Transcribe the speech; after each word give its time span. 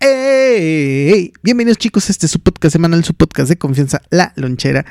¡Hey! 0.00 1.32
Bienvenidos 1.42 1.76
chicos 1.78 2.08
a 2.08 2.12
este 2.12 2.28
su 2.28 2.38
podcast 2.38 2.72
semanal, 2.72 3.02
su 3.02 3.14
podcast 3.14 3.48
de 3.48 3.58
confianza, 3.58 4.00
La 4.10 4.32
Lonchera. 4.36 4.86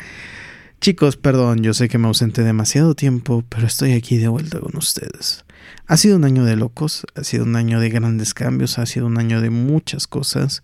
Chicos, 0.82 1.16
perdón, 1.16 1.64
yo 1.64 1.74
sé 1.74 1.88
que 1.88 1.98
me 1.98 2.08
ausenté 2.08 2.44
demasiado 2.44 2.94
tiempo, 2.94 3.46
pero 3.48 3.68
estoy 3.68 3.94
aquí 3.94 4.18
de 4.18 4.28
vuelta 4.28 4.60
con 4.60 4.76
ustedes. 4.76 5.46
Ha 5.86 5.96
sido 5.96 6.18
un 6.18 6.26
año 6.26 6.44
de 6.44 6.58
locos, 6.58 7.06
ha 7.16 7.24
sido 7.24 7.46
un 7.46 7.56
año 7.56 7.80
de 7.80 7.90
grandes 7.90 8.34
cambios, 8.34 8.80
ha 8.80 8.86
sido 8.86 9.06
un 9.06 9.18
año 9.18 9.40
de 9.40 9.50
muchas 9.50 10.08
cosas, 10.08 10.62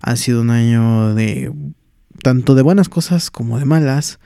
ha 0.00 0.16
sido 0.16 0.40
un 0.40 0.50
año 0.50 1.14
de 1.14 1.52
tanto 2.20 2.56
de 2.56 2.62
buenas 2.62 2.88
cosas 2.88 3.30
como 3.30 3.60
de 3.60 3.64
malas. 3.64 4.18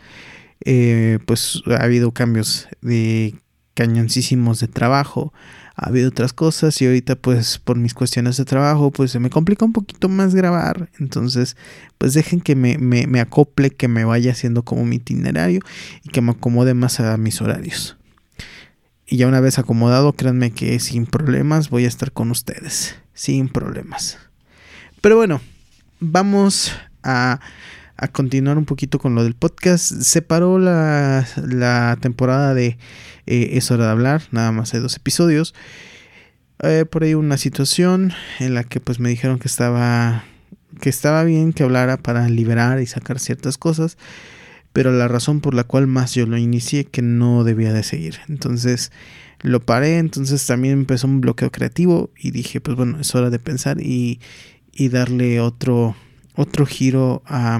Eh, 0.64 1.19
pues 1.27 1.62
ha 1.66 1.85
habido 1.85 2.12
cambios 2.12 2.69
de 2.80 3.35
cañoncísimos 3.79 4.58
de 4.58 4.66
trabajo, 4.66 5.32
ha 5.76 5.86
habido 5.86 6.08
otras 6.08 6.32
cosas 6.32 6.82
y 6.82 6.86
ahorita 6.86 7.14
pues 7.14 7.58
por 7.58 7.77
mis 7.77 7.95
cuestiones 7.95 8.36
de 8.36 8.45
trabajo 8.45 8.91
pues 8.91 9.12
se 9.12 9.20
me 9.20 9.30
complica 9.30 9.64
un 9.64 9.73
poquito 9.73 10.09
más 10.09 10.34
grabar. 10.34 10.91
Entonces 10.98 11.56
pues 11.96 12.12
dejen 12.12 12.41
que 12.41 12.56
me, 12.56 12.77
me, 12.77 13.20
acople, 13.20 13.70
que 13.70 13.86
me 13.86 14.05
vaya 14.05 14.33
haciendo 14.33 14.64
como 14.64 14.84
mi 14.84 14.96
itinerario 14.96 15.60
y 16.02 16.09
que 16.09 16.20
me 16.20 16.33
acomode 16.33 16.74
más 16.74 16.98
a 16.98 17.16
mis 17.19 17.41
horarios. 17.41 17.96
Y 19.06 19.19
ya 19.19 19.28
una 19.28 19.38
vez 19.38 19.60
acomodado, 19.60 20.12
créanme 20.12 20.50
que 20.50 20.80
sin 20.80 21.06
problemas 21.06 21.70
voy 21.70 21.84
a 21.84 21.88
estar 21.88 22.10
con 22.10 22.33
ustedes. 22.33 22.97
Sin 23.14 23.48
problemas. 23.48 24.19
Pero 25.00 25.14
bueno, 25.14 25.41
vamos 26.00 26.72
a, 27.05 27.38
a 27.98 28.09
continuar 28.09 28.57
un 28.57 28.65
poquito 28.65 28.98
con 28.98 29.15
lo 29.15 29.25
del 29.25 29.34
podcast. 29.34 29.93
Se 30.02 30.23
paró 30.23 30.59
la, 30.59 31.27
la 31.37 31.98
temporada 32.01 32.55
de 32.55 32.79
eh, 33.27 33.51
es 33.52 33.70
hora 33.70 33.87
de 33.87 33.91
hablar, 33.91 34.23
nada 34.30 34.52
más 34.52 34.73
hay 34.73 34.80
dos 34.80 34.97
episodios. 34.97 35.55
Eh, 36.62 36.84
por 36.91 37.03
ahí 37.03 37.15
una 37.15 37.37
situación 37.37 38.12
en 38.39 38.55
la 38.55 38.65
que 38.65 38.80
pues 38.80 39.01
me 39.01 39.09
dijeron 39.09 39.39
que 39.39 39.48
estaba 39.48 40.25
que 40.80 40.91
estaba 40.91 41.25
bien 41.25 41.53
que 41.53 41.62
hablara 41.64 41.97
para 41.97 42.28
liberar 42.28 42.81
y 42.81 42.87
sacar 42.87 43.19
ciertas 43.19 43.59
cosas, 43.59 43.97
pero 44.72 44.92
la 44.92 45.09
razón 45.09 45.41
por 45.41 45.55
la 45.55 45.65
cual 45.65 45.87
más 45.87 46.15
yo 46.15 46.27
lo 46.27 46.37
inicié 46.37 46.84
que 46.84 47.03
no 47.03 47.42
debía 47.42 47.72
de 47.72 47.83
seguir. 47.83 48.19
Entonces 48.28 48.92
lo 49.41 49.61
paré, 49.61 49.98
entonces 49.98 50.47
también 50.47 50.75
empezó 50.75 51.09
un 51.09 51.20
bloqueo 51.20 51.50
creativo 51.50 52.11
y 52.17 52.31
dije, 52.31 52.61
pues 52.61 52.77
bueno, 52.77 53.00
es 53.00 53.12
hora 53.15 53.31
de 53.31 53.39
pensar 53.41 53.81
y, 53.81 54.20
y 54.72 54.89
darle 54.89 55.41
otro 55.41 55.97
otro 56.39 56.67
giro 56.67 57.22
a, 57.27 57.59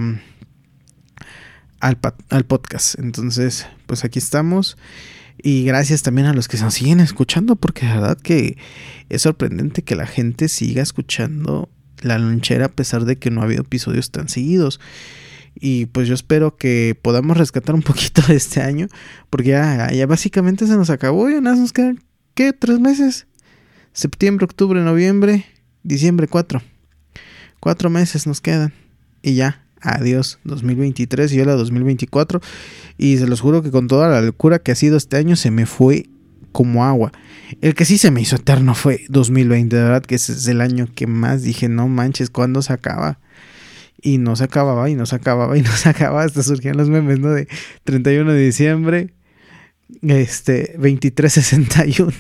al, 1.81 1.99
al 2.31 2.45
podcast. 2.45 2.99
Entonces, 2.99 3.67
pues 3.87 4.05
aquí 4.05 4.19
estamos. 4.19 4.77
Y 5.41 5.65
gracias 5.65 6.03
también 6.03 6.27
a 6.27 6.35
los 6.35 6.49
que 6.49 6.59
nos 6.59 6.75
siguen 6.75 7.01
escuchando, 7.01 7.55
porque 7.57 7.87
la 7.87 7.95
verdad 7.95 8.19
que 8.19 8.59
es 9.09 9.23
sorprendente 9.23 9.83
que 9.83 9.95
la 9.95 10.07
gente 10.07 10.49
siga 10.49 10.83
escuchando 10.83 11.69
la 12.01 12.19
lonchera 12.19 12.67
a 12.67 12.73
pesar 12.73 13.05
de 13.05 13.17
que 13.17 13.31
no 13.31 13.41
ha 13.41 13.45
habido 13.45 13.63
episodios 13.63 14.11
tan 14.11 14.29
seguidos. 14.29 14.81
Y 15.55 15.87
pues 15.87 16.09
yo 16.09 16.15
espero 16.15 16.57
que 16.57 16.99
podamos 17.01 17.37
rescatar 17.37 17.75
un 17.75 17.83
poquito 17.83 18.23
de 18.23 18.37
este 18.37 18.63
año, 18.63 18.89
porque 19.31 19.51
ya, 19.51 20.07
básicamente 20.07 20.67
se 20.67 20.77
nos 20.77 20.91
acabó, 20.91 21.29
ya 21.29 21.41
nos 21.41 21.73
quedan, 21.73 22.03
¿qué? 22.35 22.53
¿Tres 22.53 22.81
meses? 22.81 23.27
Septiembre, 23.93 24.45
octubre, 24.45 24.81
noviembre, 24.81 25.47
diciembre, 25.83 26.29
cuatro. 26.29 26.63
Cuatro 27.61 27.91
meses 27.91 28.27
nos 28.27 28.41
quedan. 28.41 28.73
Y 29.23 29.35
ya, 29.35 29.65
adiós 29.81 30.39
2023 30.45 31.33
y 31.33 31.41
hola 31.41 31.55
2024 31.55 32.41
y 32.97 33.19
se 33.19 33.27
los 33.27 33.41
juro 33.41 33.63
que 33.63 33.71
con 33.71 33.87
toda 33.87 34.09
la 34.09 34.21
locura 34.21 34.59
que 34.59 34.73
ha 34.73 34.75
sido 34.75 34.97
este 34.97 35.17
año 35.17 35.37
se 35.37 35.51
me 35.51 35.67
fue 35.67 36.07
como 36.53 36.85
agua. 36.85 37.13
El 37.61 37.75
que 37.75 37.85
sí 37.85 37.99
se 37.99 38.11
me 38.11 38.21
hizo 38.21 38.37
eterno 38.37 38.75
fue 38.75 39.05
2020, 39.09 39.77
de 39.77 39.83
verdad 39.83 40.03
que 40.03 40.17
ese 40.17 40.33
es 40.33 40.47
el 40.49 40.61
año 40.61 40.89
que 40.95 41.07
más 41.07 41.43
dije, 41.43 41.69
no 41.69 41.89
manches, 41.89 42.31
¿cuándo 42.31 42.63
se 42.63 42.73
acaba? 42.73 43.21
Y 44.01 44.19
no 44.19 44.37
se 44.37 44.45
acababa 44.45 44.89
y 44.91 44.95
no 44.95 45.07
se 45.07 45.17
acababa 45.17 45.57
y 45.57 45.63
no 45.63 45.73
se 45.73 45.89
acababa, 45.89 46.25
hasta 46.25 46.43
surgían 46.43 46.77
los 46.77 46.89
memes, 46.89 47.21
¿no? 47.21 47.31
De 47.31 47.49
31 47.85 48.33
de 48.33 48.41
diciembre, 48.41 49.15
este, 50.03 50.75
2361. 50.79 52.13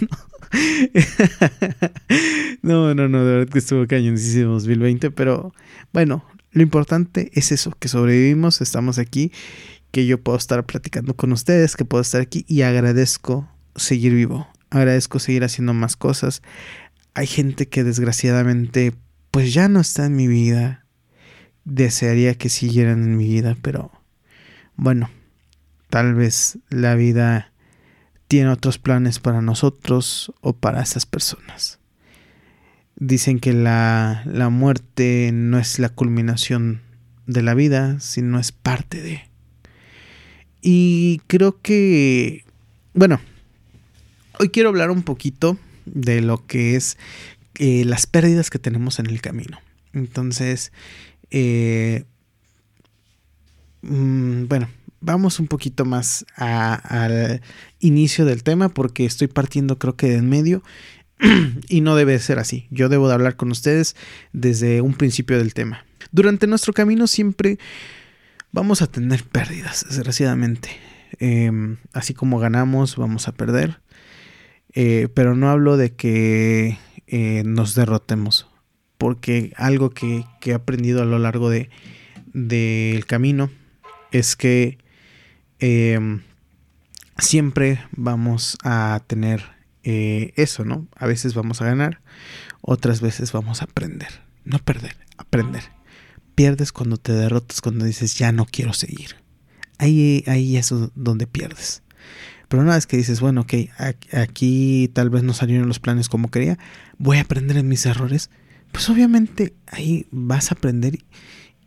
no, 2.62 2.94
no, 2.94 3.08
no, 3.08 3.24
de 3.24 3.32
verdad 3.32 3.52
que 3.52 3.58
estuvo 3.58 3.86
cañoncísimo 3.86 4.52
2020, 4.52 5.10
pero 5.10 5.52
bueno, 5.92 6.24
lo 6.58 6.62
importante 6.64 7.30
es 7.34 7.52
eso, 7.52 7.70
que 7.78 7.86
sobrevivimos, 7.86 8.60
estamos 8.60 8.98
aquí, 8.98 9.30
que 9.92 10.06
yo 10.06 10.20
puedo 10.20 10.36
estar 10.36 10.66
platicando 10.66 11.14
con 11.14 11.32
ustedes, 11.32 11.76
que 11.76 11.84
puedo 11.84 12.02
estar 12.02 12.20
aquí 12.20 12.44
y 12.48 12.62
agradezco 12.62 13.48
seguir 13.76 14.12
vivo, 14.12 14.48
agradezco 14.70 15.20
seguir 15.20 15.44
haciendo 15.44 15.72
más 15.72 15.96
cosas. 15.96 16.42
Hay 17.14 17.28
gente 17.28 17.68
que 17.68 17.84
desgraciadamente 17.84 18.92
pues 19.30 19.54
ya 19.54 19.68
no 19.68 19.78
está 19.78 20.06
en 20.06 20.16
mi 20.16 20.26
vida. 20.26 20.84
Desearía 21.64 22.34
que 22.34 22.48
siguieran 22.48 23.04
en 23.04 23.16
mi 23.16 23.28
vida, 23.28 23.56
pero 23.62 23.92
bueno, 24.74 25.10
tal 25.90 26.14
vez 26.14 26.58
la 26.70 26.96
vida 26.96 27.52
tiene 28.26 28.50
otros 28.50 28.78
planes 28.78 29.20
para 29.20 29.42
nosotros 29.42 30.32
o 30.40 30.54
para 30.54 30.82
esas 30.82 31.06
personas. 31.06 31.77
Dicen 33.00 33.38
que 33.38 33.52
la, 33.52 34.22
la 34.26 34.48
muerte 34.48 35.30
no 35.32 35.58
es 35.58 35.78
la 35.78 35.88
culminación 35.88 36.82
de 37.26 37.42
la 37.42 37.54
vida, 37.54 38.00
sino 38.00 38.40
es 38.40 38.50
parte 38.52 39.00
de. 39.00 39.22
Y 40.60 41.20
creo 41.28 41.60
que, 41.62 42.44
bueno, 42.94 43.20
hoy 44.40 44.48
quiero 44.48 44.70
hablar 44.70 44.90
un 44.90 45.02
poquito 45.02 45.56
de 45.84 46.20
lo 46.20 46.46
que 46.46 46.74
es 46.74 46.96
eh, 47.54 47.84
las 47.84 48.06
pérdidas 48.06 48.50
que 48.50 48.58
tenemos 48.58 48.98
en 48.98 49.06
el 49.06 49.20
camino. 49.20 49.58
Entonces, 49.92 50.72
eh, 51.30 52.04
mm, 53.82 54.46
bueno, 54.46 54.68
vamos 55.00 55.38
un 55.38 55.46
poquito 55.46 55.84
más 55.84 56.24
al 56.36 57.40
inicio 57.80 58.24
del 58.24 58.42
tema 58.42 58.68
porque 58.68 59.04
estoy 59.04 59.28
partiendo 59.28 59.78
creo 59.78 59.96
que 59.96 60.08
de 60.08 60.16
en 60.16 60.28
medio 60.28 60.62
y 61.68 61.80
no 61.80 61.96
debe 61.96 62.18
ser 62.18 62.38
así. 62.38 62.66
Yo 62.70 62.88
debo 62.88 63.08
de 63.08 63.14
hablar 63.14 63.36
con 63.36 63.50
ustedes 63.50 63.96
desde 64.32 64.80
un 64.80 64.94
principio 64.94 65.38
del 65.38 65.54
tema. 65.54 65.84
Durante 66.10 66.46
nuestro 66.46 66.72
camino 66.72 67.06
siempre 67.06 67.58
vamos 68.52 68.82
a 68.82 68.86
tener 68.86 69.24
pérdidas, 69.24 69.84
desgraciadamente. 69.88 70.70
Em, 71.18 71.76
así 71.92 72.14
como 72.14 72.38
ganamos, 72.38 72.96
vamos 72.96 73.28
a 73.28 73.32
perder. 73.32 73.80
Eh, 74.74 75.08
pero 75.14 75.34
no 75.34 75.50
hablo 75.50 75.76
de 75.76 75.94
que 75.94 76.78
eh, 77.06 77.42
nos 77.44 77.74
derrotemos. 77.74 78.48
Porque 78.96 79.52
algo 79.56 79.90
que, 79.90 80.24
he 80.44 80.54
aprendido 80.54 81.02
a 81.02 81.06
lo 81.06 81.18
largo 81.18 81.50
del 81.50 81.68
de, 82.32 83.04
camino 83.06 83.50
es 84.10 84.34
que 84.34 84.78
em, 85.60 86.22
siempre 87.18 87.80
vamos 87.92 88.56
a 88.64 89.02
tener 89.06 89.57
eh, 89.90 90.34
eso, 90.36 90.66
¿no? 90.66 90.86
A 90.96 91.06
veces 91.06 91.32
vamos 91.32 91.62
a 91.62 91.64
ganar, 91.64 92.02
otras 92.60 93.00
veces 93.00 93.32
vamos 93.32 93.62
a 93.62 93.64
aprender. 93.64 94.20
No 94.44 94.58
perder, 94.58 94.94
aprender. 95.16 95.62
Pierdes 96.34 96.72
cuando 96.72 96.98
te 96.98 97.14
derrotas, 97.14 97.62
cuando 97.62 97.86
dices, 97.86 98.14
ya 98.18 98.30
no 98.30 98.44
quiero 98.44 98.74
seguir. 98.74 99.16
Ahí, 99.78 100.24
ahí 100.26 100.58
es 100.58 100.74
donde 100.94 101.26
pierdes. 101.26 101.82
Pero 102.48 102.62
una 102.62 102.74
vez 102.74 102.86
que 102.86 102.98
dices, 102.98 103.20
bueno, 103.20 103.40
ok, 103.40 103.54
aquí 104.12 104.90
tal 104.92 105.08
vez 105.08 105.22
no 105.22 105.32
salieron 105.32 105.68
los 105.68 105.80
planes 105.80 106.10
como 106.10 106.30
quería, 106.30 106.58
voy 106.98 107.16
a 107.16 107.22
aprender 107.22 107.56
en 107.56 107.68
mis 107.68 107.86
errores, 107.86 108.28
pues 108.72 108.90
obviamente 108.90 109.54
ahí 109.68 110.06
vas 110.10 110.50
a 110.50 110.56
aprender 110.56 110.98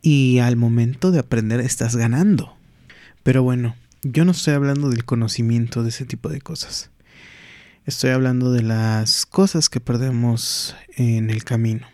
y 0.04 0.38
al 0.38 0.58
momento 0.58 1.10
de 1.10 1.18
aprender 1.18 1.60
estás 1.60 1.96
ganando. 1.96 2.56
Pero 3.24 3.42
bueno, 3.42 3.76
yo 4.04 4.26
no 4.26 4.32
estoy 4.32 4.54
hablando 4.54 4.90
del 4.92 5.06
conocimiento 5.06 5.82
de 5.82 5.90
ese 5.90 6.06
tipo 6.06 6.30
de 6.30 6.40
cosas. 6.40 6.92
Estoy 7.84 8.12
hablando 8.12 8.52
de 8.52 8.62
las 8.62 9.26
cosas 9.26 9.68
que 9.68 9.80
perdemos 9.80 10.76
en 10.98 11.32
el 11.32 11.44
camino. 11.44 11.88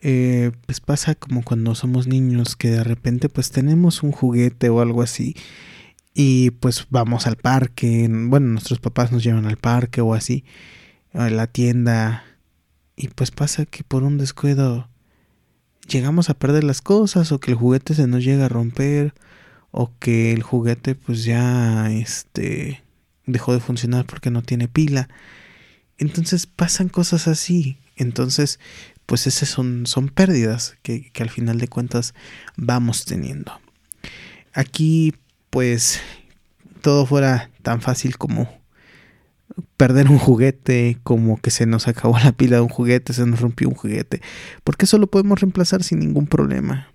Eh, 0.00 0.52
pues 0.66 0.78
pasa 0.80 1.16
como 1.16 1.42
cuando 1.42 1.74
somos 1.74 2.06
niños 2.06 2.54
que 2.54 2.70
de 2.70 2.84
repente 2.84 3.28
pues 3.28 3.50
tenemos 3.50 4.04
un 4.04 4.12
juguete 4.12 4.68
o 4.68 4.80
algo 4.80 5.02
así 5.02 5.34
y 6.14 6.52
pues 6.52 6.86
vamos 6.90 7.26
al 7.26 7.34
parque, 7.36 8.08
bueno, 8.08 8.46
nuestros 8.46 8.78
papás 8.78 9.10
nos 9.10 9.24
llevan 9.24 9.46
al 9.46 9.56
parque 9.56 10.00
o 10.00 10.14
así, 10.14 10.44
a 11.12 11.28
la 11.28 11.48
tienda 11.48 12.22
y 12.94 13.08
pues 13.08 13.32
pasa 13.32 13.66
que 13.66 13.82
por 13.82 14.04
un 14.04 14.16
descuido 14.16 14.88
llegamos 15.88 16.30
a 16.30 16.34
perder 16.34 16.62
las 16.62 16.82
cosas 16.82 17.32
o 17.32 17.40
que 17.40 17.50
el 17.50 17.56
juguete 17.56 17.94
se 17.94 18.06
nos 18.06 18.22
llega 18.22 18.44
a 18.44 18.48
romper 18.48 19.12
o 19.72 19.90
que 19.98 20.32
el 20.32 20.44
juguete 20.44 20.94
pues 20.94 21.24
ya 21.24 21.90
este 21.90 22.85
dejó 23.26 23.52
de 23.52 23.60
funcionar 23.60 24.06
porque 24.06 24.30
no 24.30 24.42
tiene 24.42 24.68
pila. 24.68 25.08
Entonces 25.98 26.46
pasan 26.46 26.88
cosas 26.88 27.28
así. 27.28 27.78
Entonces, 27.96 28.60
pues 29.06 29.26
esas 29.26 29.48
son, 29.48 29.86
son 29.86 30.08
pérdidas 30.08 30.76
que, 30.82 31.10
que 31.10 31.22
al 31.22 31.30
final 31.30 31.58
de 31.58 31.68
cuentas 31.68 32.14
vamos 32.56 33.04
teniendo. 33.04 33.60
Aquí, 34.52 35.14
pues, 35.50 36.00
todo 36.82 37.06
fuera 37.06 37.50
tan 37.62 37.80
fácil 37.80 38.16
como 38.18 38.48
perder 39.76 40.08
un 40.08 40.18
juguete, 40.18 40.98
como 41.02 41.40
que 41.40 41.50
se 41.50 41.66
nos 41.66 41.88
acabó 41.88 42.18
la 42.18 42.32
pila 42.32 42.56
de 42.56 42.62
un 42.62 42.68
juguete, 42.68 43.12
se 43.12 43.26
nos 43.26 43.40
rompió 43.40 43.68
un 43.68 43.74
juguete, 43.74 44.20
porque 44.64 44.84
eso 44.84 44.98
lo 44.98 45.06
podemos 45.06 45.40
reemplazar 45.40 45.82
sin 45.82 45.98
ningún 45.98 46.26
problema. 46.26 46.92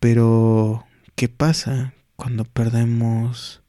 Pero, 0.00 0.86
¿qué 1.16 1.28
pasa 1.28 1.92
cuando 2.16 2.44
perdemos 2.44 3.62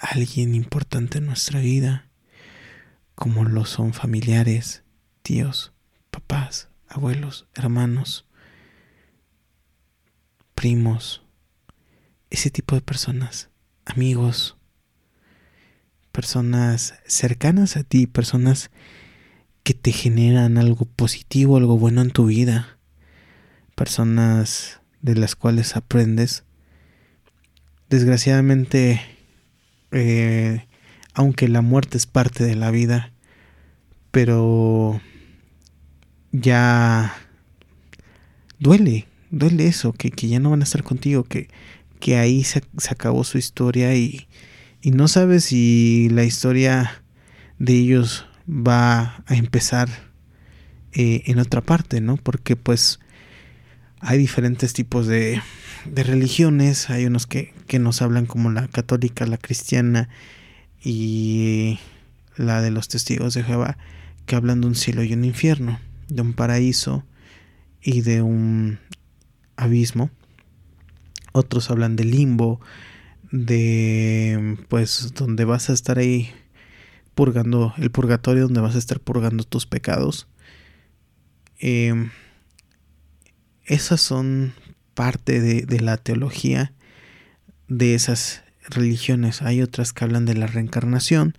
alguien 0.00 0.54
importante 0.54 1.18
en 1.18 1.26
nuestra 1.26 1.60
vida? 1.60 2.08
Como 3.14 3.44
lo 3.44 3.64
son 3.64 3.92
familiares, 3.92 4.82
tíos, 5.22 5.72
papás, 6.10 6.68
abuelos, 6.88 7.46
hermanos, 7.54 8.26
primos, 10.54 11.22
ese 12.30 12.50
tipo 12.50 12.74
de 12.74 12.80
personas, 12.80 13.50
amigos, 13.84 14.56
personas 16.12 16.94
cercanas 17.06 17.76
a 17.76 17.82
ti, 17.82 18.06
personas 18.06 18.70
que 19.62 19.74
te 19.74 19.92
generan 19.92 20.58
algo 20.58 20.84
positivo, 20.84 21.56
algo 21.56 21.78
bueno 21.78 22.02
en 22.02 22.10
tu 22.10 22.26
vida, 22.26 22.78
personas 23.74 24.80
de 25.00 25.14
las 25.14 25.36
cuales 25.36 25.76
aprendes. 25.76 26.44
Desgraciadamente, 27.88 29.00
eh, 29.92 30.66
aunque 31.14 31.48
la 31.48 31.62
muerte 31.62 31.96
es 31.96 32.06
parte 32.06 32.44
de 32.44 32.54
la 32.54 32.70
vida, 32.70 33.12
pero 34.10 35.00
ya 36.32 37.14
duele, 38.58 39.06
duele 39.30 39.66
eso, 39.66 39.92
que, 39.92 40.10
que, 40.10 40.28
ya 40.28 40.40
no 40.40 40.50
van 40.50 40.60
a 40.60 40.64
estar 40.64 40.82
contigo, 40.82 41.24
que, 41.24 41.48
que 41.98 42.16
ahí 42.16 42.44
se, 42.44 42.62
se 42.78 42.90
acabó 42.90 43.24
su 43.24 43.38
historia 43.38 43.94
y, 43.94 44.28
y 44.82 44.92
no 44.92 45.08
sabes 45.08 45.44
si 45.44 46.08
la 46.10 46.24
historia 46.24 47.02
de 47.58 47.74
ellos 47.74 48.26
va 48.48 49.22
a 49.26 49.34
empezar 49.34 49.88
eh, 50.92 51.22
en 51.26 51.38
otra 51.38 51.60
parte, 51.60 52.00
¿no? 52.00 52.16
Porque 52.16 52.56
pues 52.56 52.98
hay 54.00 54.18
diferentes 54.18 54.72
tipos 54.72 55.06
de, 55.06 55.40
de 55.84 56.02
religiones, 56.02 56.90
hay 56.90 57.06
unos 57.06 57.26
que, 57.26 57.54
que, 57.66 57.78
nos 57.78 58.02
hablan 58.02 58.26
como 58.26 58.50
la 58.50 58.68
católica, 58.68 59.26
la 59.26 59.38
cristiana 59.38 60.08
y 60.82 61.78
la 62.36 62.62
de 62.62 62.70
los 62.70 62.88
testigos 62.88 63.34
de 63.34 63.44
Jehová, 63.44 63.76
que 64.26 64.36
hablan 64.36 64.60
de 64.62 64.68
un 64.68 64.74
cielo 64.74 65.02
y 65.02 65.12
un 65.12 65.24
infierno, 65.24 65.78
de 66.08 66.22
un 66.22 66.32
paraíso 66.32 67.04
y 67.82 68.00
de 68.00 68.22
un 68.22 68.78
abismo. 69.56 70.10
Otros 71.32 71.70
hablan 71.70 71.96
de 71.96 72.04
limbo, 72.04 72.60
de 73.30 74.56
pues 74.68 75.12
donde 75.14 75.44
vas 75.44 75.70
a 75.70 75.72
estar 75.72 75.98
ahí 75.98 76.30
purgando 77.14 77.74
el 77.76 77.90
purgatorio 77.90 78.44
donde 78.44 78.60
vas 78.60 78.74
a 78.74 78.78
estar 78.78 78.98
purgando 79.00 79.44
tus 79.44 79.66
pecados 79.66 80.26
em, 81.58 82.10
esas 83.70 84.00
son 84.00 84.52
parte 84.94 85.40
de, 85.40 85.80
la 85.80 85.96
teología 85.96 86.72
de 87.68 87.94
esas 87.94 88.42
religiones 88.68 89.42
hay 89.42 89.62
otras 89.62 89.92
que 89.92 90.04
hablan 90.04 90.26
de 90.26 90.34
la 90.34 90.46
reencarnación 90.46 91.34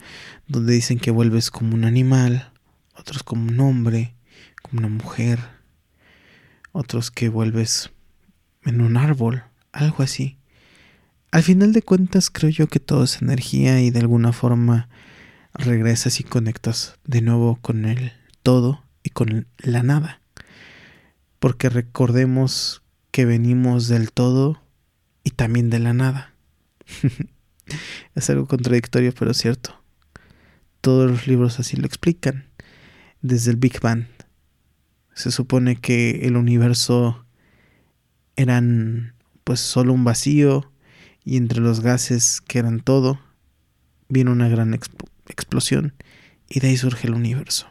donde 0.47 0.73
dicen 0.73 0.99
que 0.99 1.11
vuelves 1.11 1.51
como 1.51 1.75
un 1.75 1.83
animal 1.83 2.51
otros 2.95 3.23
como 3.23 3.49
un 3.49 3.59
hombre 3.59 4.15
como 4.61 4.79
una 4.79 4.89
mujer 4.89 5.39
otros 6.71 7.11
que 7.11 7.29
vuelves 7.29 7.91
en 8.63 8.81
un 8.81 8.97
árbol 8.97 9.43
algo 9.71 10.01
así 10.03 10.37
al 11.31 11.43
final 11.43 11.73
de 11.73 11.81
cuentas 11.81 12.29
creo 12.29 12.49
yo 12.49 12.67
que 12.67 12.79
todo 12.79 13.03
es 13.03 13.21
energía 13.21 13.81
y 13.81 13.91
de 13.91 13.99
alguna 13.99 14.33
forma 14.33 14.89
regresas 15.53 16.19
y 16.19 16.23
conectas 16.23 16.97
de 17.03 17.21
nuevo 17.21 17.59
con 17.61 17.85
el 17.85 18.13
todo 18.41 18.83
y 19.03 19.09
con 19.09 19.47
la 19.57 19.83
nada. 19.83 20.20
Porque 21.41 21.69
recordemos 21.69 22.83
que 23.09 23.25
venimos 23.25 23.87
del 23.87 24.11
todo 24.11 24.61
y 25.23 25.31
también 25.31 25.71
de 25.71 25.79
la 25.79 25.91
nada. 25.91 26.35
es 28.15 28.29
algo 28.29 28.45
contradictorio 28.45 29.11
pero 29.17 29.33
cierto. 29.33 29.83
Todos 30.81 31.09
los 31.09 31.25
libros 31.25 31.59
así 31.59 31.77
lo 31.77 31.87
explican. 31.87 32.45
Desde 33.23 33.49
el 33.49 33.57
Big 33.57 33.79
Bang. 33.81 34.05
Se 35.15 35.31
supone 35.31 35.77
que 35.77 36.27
el 36.27 36.37
universo 36.37 37.25
eran 38.35 39.15
pues 39.43 39.61
solo 39.61 39.93
un 39.93 40.03
vacío 40.03 40.71
y 41.25 41.37
entre 41.37 41.59
los 41.59 41.79
gases 41.79 42.39
que 42.41 42.59
eran 42.59 42.81
todo, 42.81 43.19
vino 44.09 44.31
una 44.31 44.47
gran 44.47 44.75
explosión 45.27 45.95
y 46.47 46.59
de 46.59 46.67
ahí 46.67 46.77
surge 46.77 47.07
el 47.07 47.15
universo. 47.15 47.70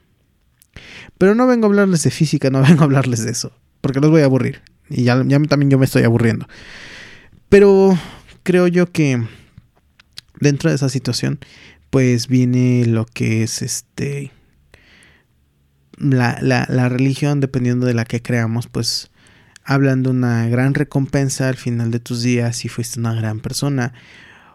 Pero 1.19 1.35
no 1.35 1.47
vengo 1.47 1.67
a 1.67 1.69
hablarles 1.69 2.03
de 2.03 2.11
física, 2.11 2.51
no 2.51 2.63
vengo 2.67 2.83
a 2.83 2.85
hablarles 2.85 3.25
de 3.25 3.31
eso, 3.31 3.53
porque 3.81 4.01
los 4.01 4.11
voy 4.11 4.23
a 4.23 4.27
aburrir. 4.27 4.63
Y 4.89 5.05
ya, 5.05 5.17
también 5.17 5.71
yo 5.71 5.79
me 5.79 5.85
estoy 5.85 6.03
aburriendo. 6.03 6.49
Pero 7.49 7.99
creo 8.43 8.67
yo 8.67 8.91
que 8.91 9.25
dentro 10.41 10.71
de 10.71 10.77
esa 10.77 10.89
situación, 10.89 11.39
pues 11.91 12.29
viene 12.29 12.85
lo 12.87 13.07
que 13.07 13.43
es 13.43 13.63
este... 13.63 14.33
La, 15.97 16.39
la, 16.41 16.67
la 16.71 16.89
religión, 16.89 17.41
dependiendo 17.41 17.87
de 17.87 17.93
la 17.93 18.07
que 18.07 18.23
creamos, 18.23 18.69
pues 18.69 19.11
hablan 19.65 20.03
de 20.03 20.09
una 20.09 20.49
gran 20.49 20.75
recompensa 20.75 21.49
al 21.49 21.57
final 21.57 21.91
de 21.91 22.01
tus 22.01 22.23
días 22.23 22.57
si 22.57 22.69
fuiste 22.69 22.99
una 22.99 23.15
gran 23.15 23.41
persona 23.41 23.93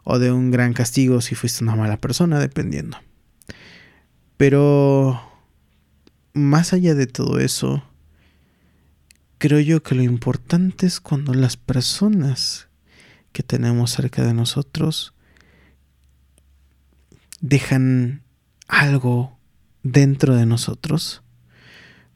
o 0.03 0.19
de 0.19 0.31
un 0.31 0.51
gran 0.51 0.73
castigo 0.73 1.21
si 1.21 1.35
fuiste 1.35 1.63
una 1.63 1.75
mala 1.75 1.97
persona, 1.97 2.39
dependiendo. 2.39 2.97
Pero 4.37 5.21
más 6.35 6.73
allá 6.73 6.93
de 6.95 7.07
todo 7.07 7.39
eso, 7.39 7.83
creo 9.37 9.61
yo 9.61 9.81
que 9.81 9.95
lo 9.95 10.03
importante 10.03 10.85
es 10.85 10.99
cuando 10.99 11.33
las 11.33 11.55
personas 11.55 12.67
que 13.31 13.41
tenemos 13.41 13.91
cerca 13.91 14.23
de 14.23 14.33
nosotros 14.33 15.13
dejan 17.39 18.23
algo 18.67 19.39
dentro 19.81 20.35
de 20.35 20.45
nosotros, 20.45 21.23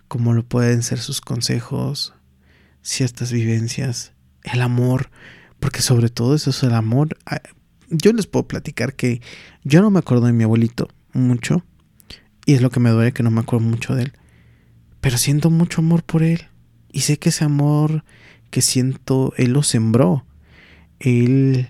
como 0.10 0.33
lo 0.33 0.44
pueden 0.44 0.83
ser 0.83 1.00
sus 1.00 1.21
consejos, 1.21 2.13
ciertas 2.81 3.31
vivencias, 3.31 4.12
el 4.44 4.62
amor, 4.62 5.12
porque 5.62 5.81
sobre 5.81 6.10
todo 6.10 6.36
eso 6.36 6.50
es 6.50 6.62
el 6.63 6.74
amor. 6.74 7.18
Ah, 7.25 7.42
yo 7.89 8.12
les 8.12 8.27
puedo 8.27 8.48
platicar 8.48 8.95
que 8.95 9.21
yo 9.63 9.81
no 9.81 9.92
me 9.92 10.00
acuerdo 10.00 10.25
de 10.25 10.33
mi 10.33 10.44
abuelito 10.44 10.89
mucho, 11.13 11.63
y 12.45 12.53
es 12.53 12.62
lo 12.62 12.69
que 12.69 12.80
me 12.80 12.89
duele 12.89 13.12
que 13.12 13.24
no 13.24 13.31
me 13.31 13.41
acuerdo 13.41 13.65
mucho 13.65 13.95
de 13.95 14.03
él, 14.03 14.13
pero 15.01 15.18
siento 15.18 15.49
mucho 15.49 15.81
amor 15.81 16.04
por 16.04 16.23
él, 16.23 16.47
y 16.92 17.02
sé 17.02 17.18
que 17.18 17.30
ese 17.30 17.45
amor 17.45 18.04
que 18.49 18.61
siento, 18.61 19.33
él 19.37 19.54
lo 19.54 19.64
sembró, 19.64 20.25
él 20.99 21.69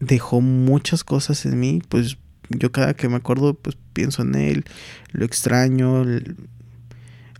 dejó 0.00 0.40
muchas 0.40 1.04
cosas 1.04 1.44
en 1.46 1.58
mí, 1.58 1.82
pues 1.88 2.16
yo 2.48 2.72
cada 2.72 2.94
que 2.94 3.08
me 3.08 3.16
acuerdo, 3.16 3.54
pues 3.54 3.76
pienso 3.92 4.22
en 4.22 4.34
él, 4.34 4.64
lo 5.12 5.24
extraño, 5.24 6.04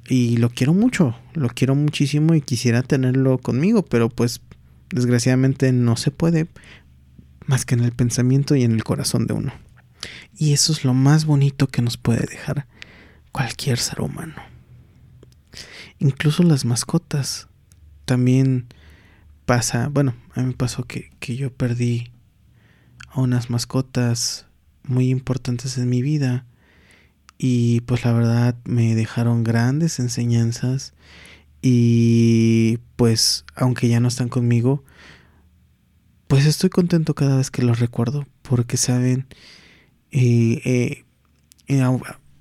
y 0.09 0.37
lo 0.37 0.51
quiero 0.51 0.75
mucho, 0.75 1.17
lo 1.35 1.49
quiero 1.49 1.75
muchísimo 1.75 2.35
y 2.35 2.41
quisiera 2.41 2.83
tenerlo 2.83 3.39
conmigo, 3.39 3.85
pero 3.85 4.09
pues 4.09 4.41
desgraciadamente 4.91 5.73
no 5.73 5.97
se 5.97 6.11
puede 6.11 6.49
más 7.47 7.65
que 7.65 7.75
en 7.75 7.81
el 7.81 7.93
pensamiento 7.93 8.55
y 8.55 8.63
en 8.63 8.73
el 8.73 8.85
corazón 8.85 9.27
de 9.27 9.35
uno. 9.35 9.53
Y 10.37 10.53
eso 10.53 10.73
es 10.73 10.85
lo 10.85 10.95
más 10.95 11.25
bonito 11.25 11.69
que 11.69 11.83
nos 11.83 11.97
puede 11.97 12.27
dejar 12.27 12.67
cualquier 13.33 13.79
ser 13.79 14.01
humano. 14.01 14.35
Incluso 15.99 16.43
las 16.43 16.65
mascotas. 16.65 17.49
También 18.05 18.67
pasa, 19.47 19.89
bueno, 19.89 20.15
a 20.35 20.41
mí 20.41 20.47
me 20.47 20.53
pasó 20.55 20.85
que, 20.85 21.11
que 21.21 21.37
yo 21.37 21.53
perdí 21.53 22.11
a 23.09 23.21
unas 23.21 23.51
mascotas 23.51 24.47
muy 24.85 25.11
importantes 25.11 25.79
en 25.79 25.89
mi 25.89 26.03
vida 26.03 26.45
y 27.39 27.81
pues 27.83 28.05
la 28.05 28.13
verdad 28.13 28.57
me 28.65 28.95
dejaron 28.95 29.45
grandes 29.45 29.99
enseñanzas 29.99 30.95
y 31.61 32.79
pues 32.97 33.45
aunque 33.55 33.89
ya 33.89 34.01
no 34.01 34.09
están 34.09 34.29
conmigo, 34.29 34.85
pues 36.27 36.47
estoy 36.47 36.71
contento 36.71 37.15
cada 37.15 37.37
vez 37.37 37.51
que 37.51 37.63
los 37.63 37.79
recuerdo 37.79 38.27
porque 38.43 38.77
saben, 38.77 39.27
eh, 40.13 41.05
eh, 41.67 41.85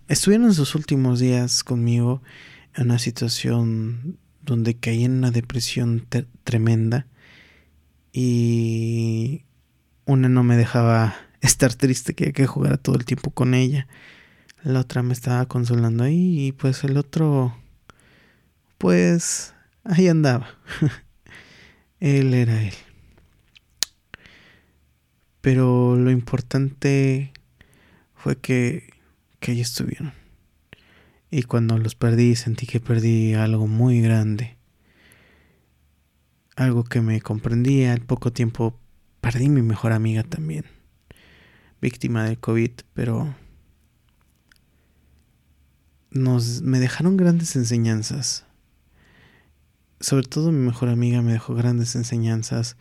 estuvieron 0.07 0.47
en 0.47 0.53
sus 0.53 0.75
últimos 0.75 1.19
días 1.19 1.63
conmigo 1.63 2.21
en 2.75 2.85
una 2.85 2.99
situación 2.99 4.17
donde 4.43 4.75
caí 4.75 5.05
en 5.05 5.13
una 5.13 5.31
depresión 5.31 6.07
tremenda 6.43 7.07
y 8.13 9.43
una 10.05 10.29
no 10.29 10.43
me 10.43 10.57
dejaba 10.57 11.15
estar 11.41 11.73
triste, 11.73 12.13
que 12.13 12.33
que 12.33 12.45
jugar 12.45 12.77
todo 12.77 12.95
el 12.95 13.05
tiempo 13.05 13.31
con 13.31 13.53
ella 13.53 13.87
la 14.63 14.81
otra 14.81 15.01
me 15.01 15.13
estaba 15.13 15.45
consolando 15.47 16.03
ahí 16.03 16.47
y 16.47 16.51
pues 16.51 16.83
el 16.83 16.97
otro, 16.97 17.57
pues 18.77 19.53
ahí 19.83 20.07
andaba. 20.07 20.47
él 21.99 22.33
era 22.33 22.61
él. 22.61 22.73
Pero 25.41 25.95
lo 25.95 26.11
importante 26.11 27.33
fue 28.21 28.37
que, 28.37 28.93
que 29.39 29.51
ahí 29.51 29.61
estuvieron. 29.61 30.13
Y 31.31 31.43
cuando 31.43 31.77
los 31.79 31.95
perdí 31.95 32.35
sentí 32.35 32.67
que 32.67 32.79
perdí 32.79 33.33
algo 33.33 33.65
muy 33.67 33.99
grande. 34.01 34.57
Algo 36.55 36.83
que 36.83 37.01
me 37.01 37.19
comprendía. 37.21 37.93
Al 37.93 38.01
poco 38.01 38.31
tiempo 38.31 38.79
perdí 39.21 39.49
mi 39.49 39.63
mejor 39.63 39.91
amiga 39.91 40.21
también. 40.23 40.65
Víctima 41.81 42.25
del 42.25 42.37
COVID, 42.37 42.71
pero 42.93 43.33
nos 46.11 46.61
me 46.61 46.79
dejaron 46.79 47.17
grandes 47.17 47.55
enseñanzas. 47.55 48.45
Sobre 49.99 50.27
todo 50.27 50.51
mi 50.51 50.63
mejor 50.63 50.89
amiga 50.89 51.23
me 51.23 51.31
dejó 51.31 51.55
grandes 51.55 51.95
enseñanzas, 51.95 52.75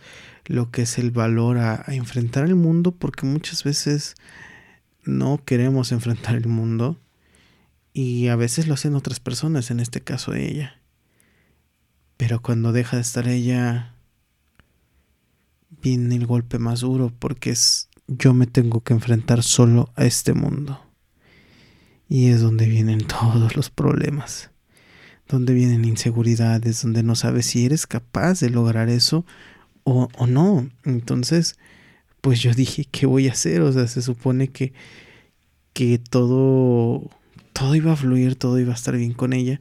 lo 0.45 0.71
que 0.71 0.83
es 0.83 0.99
el 0.99 1.13
valor 1.13 1.59
a, 1.59 1.85
a 1.87 1.95
enfrentar 1.95 2.45
el 2.45 2.57
mundo, 2.57 2.93
porque 2.93 3.25
muchas 3.27 3.63
veces 3.63 4.17
no 5.11 5.45
queremos 5.45 5.93
enfrentar 5.93 6.37
el 6.37 6.47
mundo 6.47 6.99
y 7.93 8.29
a 8.29 8.37
veces 8.37 8.67
lo 8.67 8.75
hacen 8.75 8.95
otras 8.95 9.21
personas, 9.21 9.71
en 9.71 9.81
este 9.81 10.01
caso 10.01 10.35
ella. 10.35 10.81
Pero 12.17 12.41
cuando 12.41 12.73
deja 12.73 12.97
de 12.97 13.03
estar 13.03 13.29
ella, 13.29 13.95
viene 15.83 16.17
el 16.17 16.27
golpe 16.27 16.59
más 16.59 16.81
duro 16.81 17.13
porque 17.19 17.51
es 17.51 17.91
yo 18.07 18.35
me 18.35 18.47
tengo 18.47 18.81
que 18.81 18.93
enfrentar 18.93 19.43
solo 19.43 19.91
a 19.95 20.05
este 20.05 20.35
mundo. 20.35 20.85
Y 22.09 22.29
es 22.29 22.41
donde 22.41 22.67
vienen 22.67 22.99
todos 23.07 23.57
los 23.57 23.71
problemas, 23.71 24.51
donde 25.29 25.55
vienen 25.55 25.85
inseguridades, 25.85 26.83
donde 26.83 27.03
no 27.03 27.15
sabes 27.15 27.47
si 27.47 27.65
eres 27.65 27.87
capaz 27.87 28.41
de 28.41 28.51
lograr 28.51 28.89
eso 28.89 29.25
o, 29.85 30.09
o 30.17 30.27
no. 30.27 30.69
Entonces, 30.85 31.57
pues 32.21 32.41
yo 32.41 32.53
dije, 32.55 32.85
¿qué 32.91 33.07
voy 33.07 33.29
a 33.29 33.33
hacer? 33.33 33.63
O 33.63 33.73
sea, 33.73 33.87
se 33.87 34.03
supone 34.03 34.49
que, 34.49 34.73
que 35.73 35.99
todo 35.99 37.11
todo 37.61 37.75
iba 37.75 37.93
a 37.93 37.97
fluir, 37.97 38.37
todo 38.37 38.59
iba 38.59 38.73
a 38.73 38.75
estar 38.75 38.97
bien 38.97 39.13
con 39.13 39.35
ella. 39.35 39.61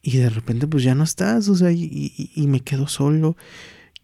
Y 0.00 0.16
de 0.16 0.30
repente 0.30 0.66
pues 0.66 0.84
ya 0.84 0.94
no 0.94 1.04
estás, 1.04 1.48
o 1.48 1.54
sea, 1.56 1.70
y, 1.70 2.32
y, 2.34 2.46
me 2.46 2.60
quedo 2.60 2.88
solo. 2.88 3.36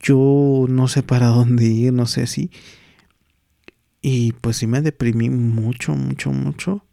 Yo 0.01 0.67
no 0.69 0.87
sé 0.89 1.03
para 1.03 1.27
dónde 1.29 1.65
ir, 1.65 1.93
no 1.95 2.07
sé 2.07 2.27
si. 2.27 2.51
Y 4.03 4.33
pues 4.33 4.59
sí 4.59 4.67
me 4.67 4.83
deprimí 4.83 5.31
mucho, 5.31 5.95
mucho, 5.95 6.33
mucho. 6.33 6.85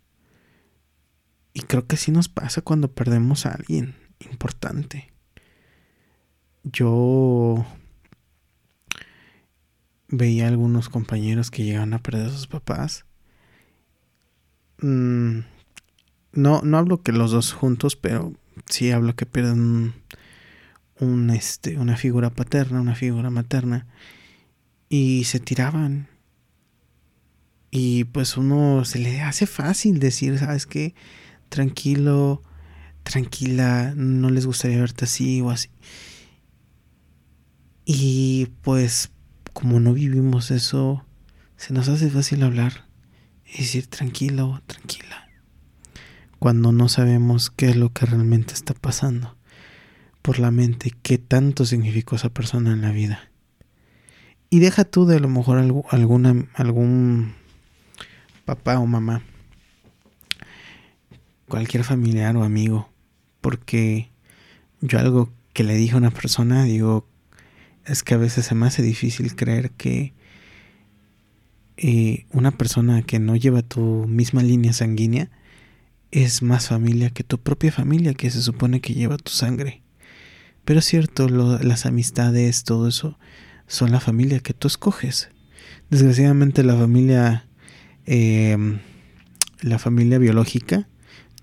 Y 1.53 1.61
creo 1.61 1.87
que 1.87 1.97
sí 1.97 2.11
nos 2.11 2.29
pasa 2.29 2.61
cuando 2.61 2.93
perdemos 2.93 3.45
a 3.45 3.51
alguien 3.51 3.95
importante. 4.19 5.11
Yo 6.63 7.65
veía 10.09 10.47
algunos 10.47 10.89
compañeros 10.89 11.51
que 11.51 11.63
llegaban 11.63 11.93
a 11.93 12.01
perder 12.01 12.27
a 12.27 12.31
sus 12.31 12.47
papás. 12.47 13.05
Mm, 14.81 15.39
no, 16.33 16.61
no 16.61 16.77
hablo 16.77 17.01
que 17.01 17.11
los 17.11 17.31
dos 17.31 17.53
juntos, 17.53 17.95
pero 17.95 18.33
sí 18.65 18.91
hablo 18.91 19.15
que 19.15 19.25
pierden 19.25 19.93
un, 20.99 21.29
este, 21.29 21.77
una 21.77 21.97
figura 21.97 22.29
paterna, 22.29 22.81
una 22.81 22.95
figura 22.95 23.29
materna, 23.29 23.87
y 24.89 25.25
se 25.25 25.39
tiraban. 25.39 26.07
Y 27.71 28.05
pues 28.05 28.35
uno 28.37 28.83
se 28.85 28.99
le 28.99 29.21
hace 29.21 29.45
fácil 29.45 29.99
decir, 29.99 30.39
¿sabes 30.39 30.65
qué? 30.65 30.95
Tranquilo, 31.49 32.41
tranquila, 33.03 33.93
no 33.95 34.29
les 34.29 34.45
gustaría 34.45 34.79
verte 34.79 35.05
así 35.05 35.41
o 35.41 35.51
así. 35.51 35.69
Y 37.85 38.47
pues 38.61 39.11
como 39.59 39.79
no 39.79 39.93
vivimos 39.93 40.51
eso, 40.51 41.05
se 41.57 41.73
nos 41.73 41.89
hace 41.89 42.09
fácil 42.09 42.43
hablar 42.43 42.85
y 43.45 43.59
decir 43.59 43.87
tranquilo, 43.87 44.61
tranquila 44.65 45.29
cuando 46.39 46.71
no 46.71 46.87
sabemos 46.87 47.51
qué 47.51 47.69
es 47.69 47.75
lo 47.75 47.91
que 47.91 48.05
realmente 48.05 48.53
está 48.53 48.73
pasando 48.73 49.35
por 50.21 50.39
la 50.39 50.51
mente, 50.51 50.93
qué 51.03 51.17
tanto 51.17 51.65
significó 51.65 52.15
esa 52.15 52.29
persona 52.29 52.71
en 52.71 52.81
la 52.81 52.91
vida. 52.91 53.29
Y 54.49 54.59
deja 54.59 54.85
tú 54.85 55.05
de 55.05 55.17
a 55.17 55.19
lo 55.19 55.27
mejor 55.27 55.57
alguna, 55.57 56.47
algún 56.55 57.35
papá 58.45 58.79
o 58.79 58.87
mamá, 58.87 59.21
cualquier 61.47 61.83
familiar 61.83 62.35
o 62.37 62.43
amigo, 62.43 62.89
porque 63.41 64.09
yo 64.81 64.97
algo 64.97 65.29
que 65.53 65.63
le 65.63 65.75
dije 65.75 65.93
a 65.93 65.97
una 65.97 66.11
persona, 66.11 66.63
digo, 66.63 67.05
es 67.89 68.03
que 68.03 68.13
a 68.13 68.17
veces 68.17 68.45
se 68.45 68.55
me 68.55 68.67
hace 68.67 68.83
difícil 68.83 69.35
creer 69.35 69.71
que 69.71 70.13
eh, 71.77 72.25
una 72.31 72.51
persona 72.51 73.01
que 73.01 73.19
no 73.19 73.35
lleva 73.35 73.63
tu 73.63 74.05
misma 74.07 74.43
línea 74.43 74.73
sanguínea 74.73 75.29
es 76.11 76.41
más 76.41 76.67
familia 76.67 77.09
que 77.09 77.23
tu 77.23 77.39
propia 77.39 77.71
familia 77.71 78.13
que 78.13 78.29
se 78.29 78.41
supone 78.41 78.79
que 78.79 78.93
lleva 78.93 79.17
tu 79.17 79.31
sangre. 79.31 79.81
Pero 80.65 80.79
es 80.79 80.85
cierto, 80.85 81.27
las 81.29 81.85
amistades, 81.87 82.63
todo 82.63 82.87
eso, 82.87 83.17
son 83.65 83.91
la 83.91 83.99
familia 83.99 84.39
que 84.39 84.53
tú 84.53 84.67
escoges. 84.67 85.29
Desgraciadamente 85.89 86.63
la 86.63 86.75
familia, 86.75 87.47
em, 88.05 88.79
la 89.61 89.79
familia 89.79 90.19
biológica, 90.19 90.87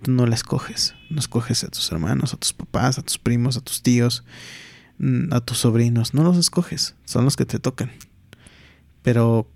tú 0.02 0.12
no 0.12 0.26
la 0.26 0.36
escoges. 0.36 0.94
No 1.10 1.18
escoges 1.18 1.64
a 1.64 1.68
tus 1.68 1.90
hermanos, 1.90 2.34
a 2.34 2.36
tus 2.36 2.52
papás, 2.52 2.98
a 2.98 3.02
tus 3.02 3.18
primos, 3.18 3.56
a 3.56 3.60
tus 3.60 3.82
tíos, 3.82 4.22
a 5.30 5.40
tus 5.40 5.58
sobrinos. 5.58 6.14
No 6.14 6.22
los 6.22 6.36
escoges, 6.36 6.94
son 7.04 7.24
los 7.24 7.36
que 7.36 7.46
te 7.46 7.58
tocan. 7.58 7.90
Pero 9.02 9.48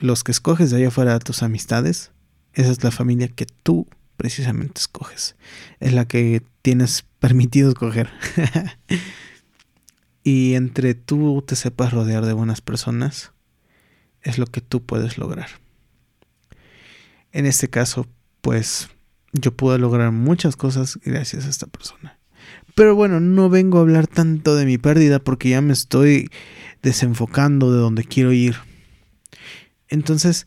los 0.00 0.24
que 0.24 0.32
escoges 0.32 0.70
de 0.70 0.78
allá 0.78 0.88
afuera, 0.88 1.18
tus 1.18 1.42
amistades, 1.42 2.12
esa 2.52 2.70
es 2.70 2.84
la 2.84 2.90
familia 2.90 3.28
que 3.28 3.46
tú 3.46 3.86
precisamente 4.16 4.80
escoges. 4.80 5.36
Es 5.80 5.92
la 5.92 6.06
que 6.06 6.42
tienes 6.62 7.04
permitido 7.18 7.68
escoger. 7.68 8.10
y 10.22 10.54
entre 10.54 10.94
tú 10.94 11.42
te 11.46 11.56
sepas 11.56 11.92
rodear 11.92 12.26
de 12.26 12.32
buenas 12.32 12.60
personas, 12.60 13.32
es 14.22 14.38
lo 14.38 14.46
que 14.46 14.60
tú 14.60 14.84
puedes 14.84 15.18
lograr. 15.18 15.48
En 17.32 17.46
este 17.46 17.68
caso, 17.68 18.06
pues 18.40 18.88
yo 19.32 19.54
pude 19.56 19.78
lograr 19.78 20.10
muchas 20.12 20.56
cosas 20.56 20.98
gracias 21.04 21.46
a 21.46 21.50
esta 21.50 21.66
persona. 21.66 22.17
Pero 22.78 22.94
bueno, 22.94 23.18
no 23.18 23.50
vengo 23.50 23.78
a 23.78 23.80
hablar 23.80 24.06
tanto 24.06 24.54
de 24.54 24.64
mi 24.64 24.78
pérdida 24.78 25.18
porque 25.18 25.48
ya 25.48 25.60
me 25.60 25.72
estoy 25.72 26.30
desenfocando 26.80 27.72
de 27.72 27.80
donde 27.80 28.04
quiero 28.04 28.32
ir. 28.32 28.54
Entonces, 29.88 30.46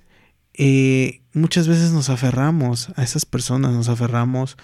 eh, 0.53 1.23
muchas 1.33 1.67
veces 1.67 1.91
nos 1.91 2.09
aferramos 2.09 2.93
a 2.95 3.03
esas 3.03 3.25
personas, 3.25 3.73
nos 3.73 3.89
aferramos 3.89 4.55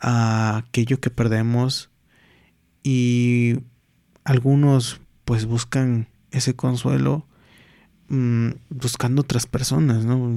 a 0.00 0.56
aquello 0.56 0.98
que 0.98 1.10
perdemos 1.10 1.90
y 2.82 3.60
algunos 4.24 5.00
pues 5.24 5.46
buscan 5.46 6.08
ese 6.32 6.56
consuelo 6.56 7.24
mm, 8.08 8.48
buscando 8.68 9.22
otras 9.22 9.46
personas, 9.46 10.04
¿no? 10.04 10.32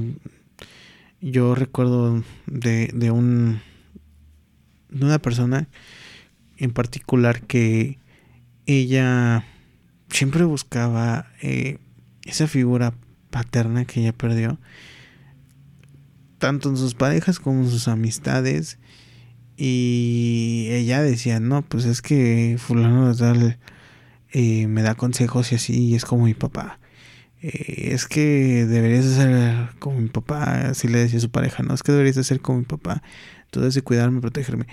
Yo 1.20 1.56
recuerdo 1.56 2.24
de, 2.46 2.92
de 2.94 3.10
un 3.10 3.60
de 4.90 5.06
una 5.08 5.18
persona 5.18 5.68
en 6.60 6.72
particular 6.72 7.42
que 7.42 7.98
ella 8.66 9.46
siempre 10.10 10.44
buscaba 10.44 11.28
eh, 11.42 11.80
esa 12.24 12.48
figura 12.48 12.94
paterna 13.30 13.86
que 13.86 14.02
ella 14.02 14.14
perdió, 14.14 14.60
tanto 16.38 16.70
en 16.70 16.78
sus 16.78 16.96
parejas 16.96 17.40
como 17.40 17.62
en 17.64 17.70
sus 17.70 17.88
amistades. 17.88 18.78
Y 19.58 20.68
ella 20.72 21.02
decía, 21.02 21.40
no, 21.40 21.64
pues 21.64 21.86
es 21.86 22.02
que 22.02 22.56
fulano 22.60 23.14
de 23.14 23.20
tal 23.20 23.60
eh, 24.32 24.68
me 24.68 24.84
da 24.84 24.96
consejos 24.96 25.52
y 25.52 25.56
así, 25.56 25.88
y 25.88 25.96
es 25.96 26.06
como 26.06 26.26
mi 26.26 26.34
papá. 26.34 26.80
Eh, 27.42 27.92
es 27.94 28.06
que 28.06 28.66
deberías 28.66 29.06
de 29.06 29.16
ser 29.16 29.70
como 29.80 30.00
mi 30.00 30.10
papá, 30.10 30.70
así 30.70 30.88
le 30.88 31.00
decía 31.00 31.18
a 31.20 31.22
su 31.22 31.32
pareja, 31.32 31.64
no, 31.64 31.74
es 31.74 31.84
que 31.84 31.92
deberías 31.92 32.16
de 32.16 32.24
ser 32.24 32.42
como 32.42 32.60
mi 32.60 32.66
papá, 32.66 33.02
entonces 33.46 33.76
de 33.76 33.82
cuidarme, 33.82 34.22
protegerme. 34.22 34.68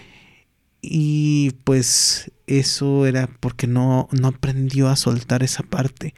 Y 0.89 1.51
pues 1.65 2.31
eso 2.47 3.07
era 3.07 3.27
porque 3.41 3.67
no, 3.67 4.09
no 4.13 4.29
aprendió 4.29 4.89
a 4.89 4.95
soltar 4.95 5.43
esa 5.43 5.65
parte. 5.65 6.15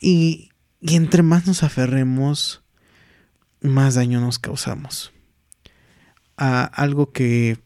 Y, 0.00 0.50
y 0.80 0.96
entre 0.96 1.22
más 1.22 1.46
nos 1.46 1.62
aferremos, 1.62 2.62
más 3.60 3.96
daño 3.96 4.18
nos 4.22 4.38
causamos. 4.38 5.12
A 6.38 6.64
algo 6.64 7.12
que, 7.12 7.58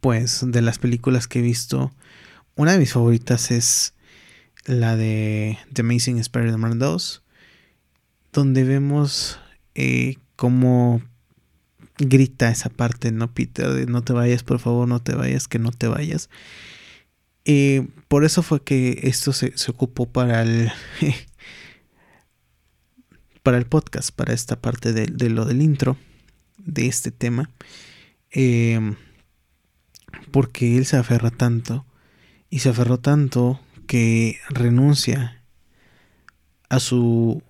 pues, 0.00 0.40
de 0.46 0.62
las 0.62 0.78
películas 0.78 1.28
que 1.28 1.40
he 1.40 1.42
visto, 1.42 1.92
una 2.54 2.72
de 2.72 2.78
mis 2.78 2.94
favoritas 2.94 3.50
es 3.50 3.92
la 4.64 4.96
de 4.96 5.58
The 5.74 5.82
Amazing 5.82 6.20
Spider-Man 6.20 6.78
2, 6.78 7.22
donde 8.32 8.64
vemos 8.64 9.38
eh, 9.74 10.16
cómo 10.36 11.02
grita 11.98 12.50
esa 12.50 12.68
parte, 12.70 13.12
¿no, 13.12 13.32
Peter? 13.32 13.68
De 13.72 13.86
no 13.86 14.02
te 14.02 14.12
vayas, 14.12 14.42
por 14.42 14.58
favor, 14.58 14.88
no 14.88 15.00
te 15.02 15.14
vayas, 15.14 15.48
que 15.48 15.58
no 15.58 15.70
te 15.72 15.88
vayas. 15.88 16.30
Eh, 17.44 17.88
por 18.08 18.24
eso 18.24 18.42
fue 18.42 18.62
que 18.62 19.00
esto 19.04 19.32
se, 19.32 19.56
se 19.56 19.70
ocupó 19.70 20.06
para 20.06 20.42
el 20.42 20.72
para 23.42 23.58
el 23.58 23.66
podcast, 23.66 24.10
para 24.10 24.34
esta 24.34 24.60
parte 24.60 24.92
de, 24.92 25.06
de 25.06 25.30
lo 25.30 25.44
del 25.44 25.62
intro 25.62 25.96
de 26.58 26.86
este 26.86 27.12
tema. 27.12 27.50
Eh, 28.32 28.96
porque 30.32 30.76
él 30.76 30.86
se 30.86 30.96
aferra 30.96 31.30
tanto 31.30 31.86
y 32.50 32.60
se 32.60 32.70
aferró 32.70 32.98
tanto 32.98 33.60
que 33.86 34.38
renuncia 34.48 35.42
a 36.68 36.80
su 36.80 37.42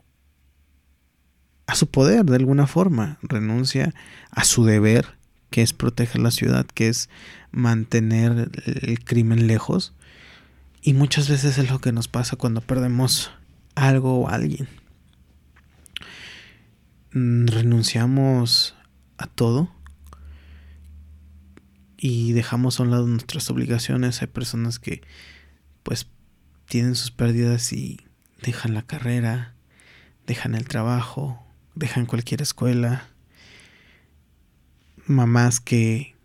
a 1.67 1.75
su 1.75 1.89
poder 1.89 2.25
de 2.25 2.37
alguna 2.37 2.67
forma, 2.67 3.19
renuncia 3.23 3.95
a 4.31 4.45
su 4.45 4.65
deber, 4.65 5.17
que 5.51 5.63
es 5.63 5.73
proteger 5.73 6.21
la 6.21 6.31
ciudad, 6.31 6.67
que 6.67 6.89
es 6.89 7.09
mantener 7.51 8.51
el 8.65 9.03
crimen 9.05 9.47
lejos. 9.47 9.93
Y 10.83 10.93
muchas 10.93 11.29
veces 11.29 11.59
es 11.59 11.71
lo 11.71 11.81
que 11.81 11.93
nos 11.93 12.09
pasa 12.09 12.37
cuando 12.37 12.61
perdemos 12.61 13.33
algo 13.75 14.21
o 14.21 14.29
alguien. 14.29 14.69
Mm, 17.13 17.47
renunciamos 17.47 18.75
a 19.19 19.27
todo 19.27 19.71
y 21.97 22.33
dejamos 22.33 22.79
a 22.79 22.83
un 22.83 22.91
lado 22.91 23.07
nuestras 23.07 23.51
obligaciones. 23.51 24.21
Hay 24.23 24.29
personas 24.29 24.79
que 24.79 25.03
pues 25.83 26.07
tienen 26.69 26.95
sus 26.95 27.11
pérdidas 27.11 27.73
y 27.73 28.01
dejan 28.43 28.75
la 28.75 28.83
carrera, 28.83 29.55
dejan 30.27 30.55
el 30.55 30.69
trabajo, 30.69 31.46
dejan 31.77 32.07
cualquier 32.07 32.43
escuela. 32.43 33.09
Mamás 35.07 35.61
que, 35.61 36.17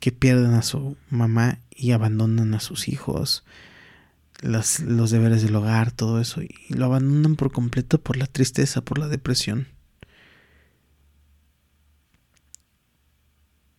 que 0.00 0.12
pierden 0.12 0.54
a 0.54 0.62
su 0.62 0.96
mamá 1.10 1.58
y 1.70 1.90
abandonan 1.90 2.54
a 2.54 2.60
sus 2.60 2.88
hijos. 2.88 3.44
Los, 4.40 4.80
los 4.80 5.10
deberes 5.10 5.42
del 5.42 5.56
hogar, 5.56 5.92
todo 5.92 6.20
eso. 6.20 6.40
Y 6.40 6.54
lo 6.68 6.86
abandonan 6.86 7.36
por 7.36 7.52
completo 7.52 8.00
por 8.00 8.16
la 8.16 8.26
tristeza, 8.26 8.80
por 8.80 8.98
la 8.98 9.08
depresión. 9.08 9.68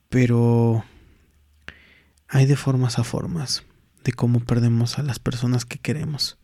Pero 0.09 0.83
hay 2.27 2.45
de 2.45 2.55
formas 2.55 2.99
a 2.99 3.03
formas 3.03 3.63
de 4.03 4.11
cómo 4.11 4.39
perdemos 4.39 4.99
a 4.99 5.03
las 5.03 5.19
personas 5.19 5.65
que 5.65 5.79
queremos. 5.79 6.37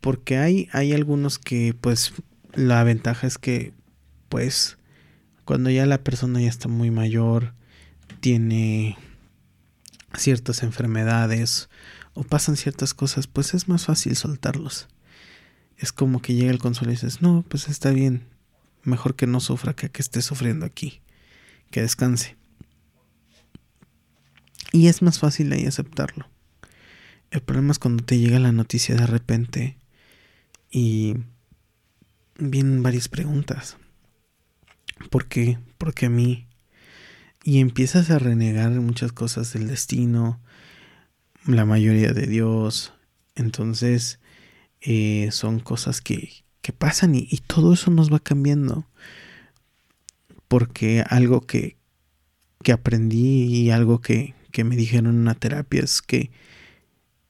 Porque 0.00 0.38
hay, 0.38 0.68
hay 0.72 0.92
algunos 0.92 1.38
que 1.38 1.74
pues 1.78 2.12
la 2.54 2.82
ventaja 2.84 3.26
es 3.26 3.38
que 3.38 3.72
pues 4.28 4.78
cuando 5.44 5.70
ya 5.70 5.86
la 5.86 6.02
persona 6.02 6.40
ya 6.40 6.48
está 6.48 6.68
muy 6.68 6.90
mayor, 6.90 7.54
tiene 8.20 8.96
ciertas 10.16 10.62
enfermedades 10.62 11.68
o 12.14 12.22
pasan 12.22 12.56
ciertas 12.56 12.94
cosas, 12.94 13.26
pues 13.26 13.54
es 13.54 13.68
más 13.68 13.86
fácil 13.86 14.16
soltarlos. 14.16 14.88
Es 15.76 15.92
como 15.92 16.22
que 16.22 16.34
llega 16.34 16.50
el 16.50 16.58
consuelo 16.58 16.92
y 16.92 16.94
dices, 16.94 17.20
no, 17.20 17.44
pues 17.48 17.68
está 17.68 17.90
bien, 17.90 18.26
mejor 18.82 19.16
que 19.16 19.26
no 19.26 19.40
sufra 19.40 19.74
que 19.74 19.90
que 19.90 20.02
esté 20.02 20.22
sufriendo 20.22 20.64
aquí, 20.64 21.00
que 21.70 21.82
descanse. 21.82 22.36
Y 24.72 24.88
es 24.88 25.02
más 25.02 25.18
fácil 25.18 25.52
ahí 25.52 25.66
aceptarlo. 25.66 26.28
El 27.30 27.42
problema 27.42 27.72
es 27.72 27.78
cuando 27.78 28.04
te 28.04 28.18
llega 28.18 28.38
la 28.38 28.52
noticia 28.52 28.94
de 28.94 29.06
repente 29.06 29.76
y 30.70 31.16
vienen 32.38 32.82
varias 32.82 33.08
preguntas. 33.08 33.76
¿Por 35.10 35.26
qué? 35.26 35.58
Porque 35.78 36.06
a 36.06 36.10
mí. 36.10 36.46
Y 37.42 37.60
empiezas 37.60 38.10
a 38.10 38.18
renegar 38.18 38.70
muchas 38.70 39.12
cosas 39.12 39.52
del 39.52 39.68
destino, 39.68 40.40
la 41.46 41.64
mayoría 41.64 42.12
de 42.12 42.26
Dios. 42.26 42.94
Entonces, 43.34 44.18
eh, 44.80 45.28
son 45.30 45.60
cosas 45.60 46.00
que, 46.00 46.44
que 46.62 46.72
pasan 46.72 47.14
y, 47.14 47.28
y, 47.30 47.38
todo 47.38 47.74
eso 47.74 47.90
nos 47.90 48.12
va 48.12 48.18
cambiando. 48.18 48.86
Porque 50.48 51.04
algo 51.08 51.42
que, 51.42 51.76
que 52.62 52.72
aprendí 52.72 53.44
y 53.44 53.70
algo 53.70 54.00
que, 54.00 54.34
que 54.52 54.64
me 54.64 54.76
dijeron 54.76 55.14
en 55.14 55.20
una 55.20 55.34
terapia 55.34 55.82
es 55.82 56.00
que 56.00 56.30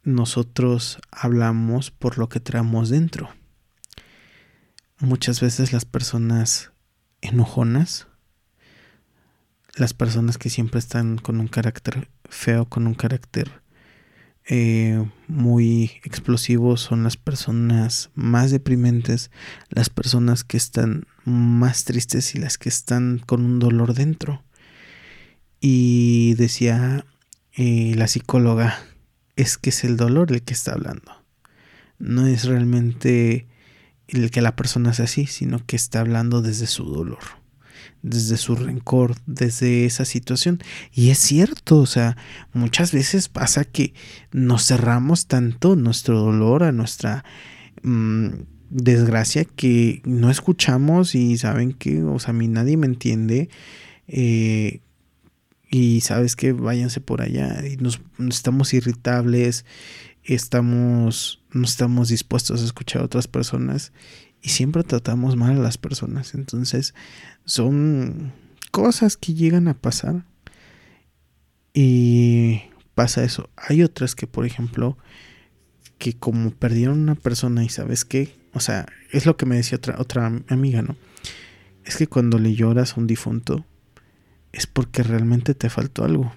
nosotros 0.04 0.98
hablamos 1.10 1.90
por 1.90 2.18
lo 2.18 2.28
que 2.28 2.38
traemos 2.38 2.90
dentro. 2.90 3.30
Muchas 5.04 5.42
veces 5.42 5.74
las 5.74 5.84
personas 5.84 6.72
enojonas, 7.20 8.06
las 9.76 9.92
personas 9.92 10.38
que 10.38 10.48
siempre 10.48 10.78
están 10.78 11.18
con 11.18 11.40
un 11.40 11.46
carácter 11.46 12.08
feo, 12.24 12.64
con 12.64 12.86
un 12.86 12.94
carácter 12.94 13.60
eh, 14.48 15.06
muy 15.28 16.00
explosivo, 16.04 16.78
son 16.78 17.04
las 17.04 17.18
personas 17.18 18.12
más 18.14 18.50
deprimentes, 18.50 19.30
las 19.68 19.90
personas 19.90 20.42
que 20.42 20.56
están 20.56 21.06
más 21.26 21.84
tristes 21.84 22.34
y 22.34 22.38
las 22.38 22.56
que 22.56 22.70
están 22.70 23.18
con 23.26 23.44
un 23.44 23.58
dolor 23.58 23.92
dentro. 23.92 24.42
Y 25.60 26.32
decía 26.38 27.04
eh, 27.52 27.92
la 27.94 28.08
psicóloga 28.08 28.78
es 29.36 29.58
que 29.58 29.68
es 29.68 29.84
el 29.84 29.98
dolor 29.98 30.32
el 30.32 30.40
que 30.40 30.54
está 30.54 30.72
hablando. 30.72 31.12
No 31.98 32.26
es 32.26 32.44
realmente 32.44 33.48
el 34.08 34.30
que 34.30 34.42
la 34.42 34.56
persona 34.56 34.92
sea 34.92 35.06
así, 35.06 35.26
sino 35.26 35.64
que 35.64 35.76
está 35.76 36.00
hablando 36.00 36.42
desde 36.42 36.66
su 36.66 36.84
dolor, 36.84 37.18
desde 38.02 38.36
su 38.36 38.56
rencor, 38.56 39.16
desde 39.26 39.84
esa 39.84 40.04
situación. 40.04 40.62
Y 40.92 41.10
es 41.10 41.18
cierto, 41.18 41.78
o 41.78 41.86
sea, 41.86 42.16
muchas 42.52 42.92
veces 42.92 43.28
pasa 43.28 43.64
que 43.64 43.94
nos 44.32 44.66
cerramos 44.66 45.26
tanto 45.26 45.76
nuestro 45.76 46.20
dolor 46.20 46.62
a 46.62 46.72
nuestra 46.72 47.24
mmm, 47.82 48.28
desgracia 48.70 49.44
que 49.44 50.02
no 50.04 50.30
escuchamos 50.30 51.14
y 51.14 51.38
saben 51.38 51.72
que, 51.72 52.02
o 52.02 52.18
sea, 52.18 52.30
a 52.30 52.34
mí 52.34 52.48
nadie 52.48 52.76
me 52.76 52.86
entiende. 52.86 53.48
Eh, 54.06 54.80
y 55.70 56.02
sabes 56.02 56.36
que 56.36 56.52
váyanse 56.52 57.00
por 57.00 57.20
allá 57.20 57.66
y 57.66 57.76
nos, 57.78 58.00
estamos 58.28 58.72
irritables, 58.74 59.64
estamos 60.24 61.44
no 61.52 61.64
estamos 61.64 62.08
dispuestos 62.08 62.62
a 62.62 62.64
escuchar 62.64 63.02
a 63.02 63.04
otras 63.04 63.28
personas 63.28 63.92
y 64.42 64.50
siempre 64.50 64.82
tratamos 64.82 65.36
mal 65.36 65.52
a 65.52 65.62
las 65.62 65.78
personas. 65.78 66.34
Entonces, 66.34 66.94
son 67.44 68.32
cosas 68.70 69.16
que 69.16 69.34
llegan 69.34 69.68
a 69.68 69.74
pasar 69.74 70.24
y 71.72 72.62
pasa 72.94 73.24
eso. 73.24 73.48
Hay 73.56 73.82
otras 73.82 74.14
que, 74.14 74.26
por 74.26 74.44
ejemplo, 74.44 74.98
que 75.98 76.12
como 76.12 76.50
perdieron 76.50 77.00
una 77.00 77.14
persona 77.14 77.64
y 77.64 77.68
sabes 77.68 78.04
qué, 78.04 78.36
o 78.52 78.60
sea, 78.60 78.86
es 79.12 79.26
lo 79.26 79.36
que 79.36 79.46
me 79.46 79.56
decía 79.56 79.78
otra 79.78 79.96
otra 79.98 80.26
amiga, 80.48 80.82
¿no? 80.82 80.96
Es 81.84 81.96
que 81.96 82.06
cuando 82.06 82.38
le 82.38 82.54
lloras 82.54 82.92
a 82.92 83.00
un 83.00 83.06
difunto, 83.06 83.64
es 84.52 84.66
porque 84.66 85.02
realmente 85.02 85.54
te 85.54 85.70
faltó 85.70 86.04
algo. 86.04 86.32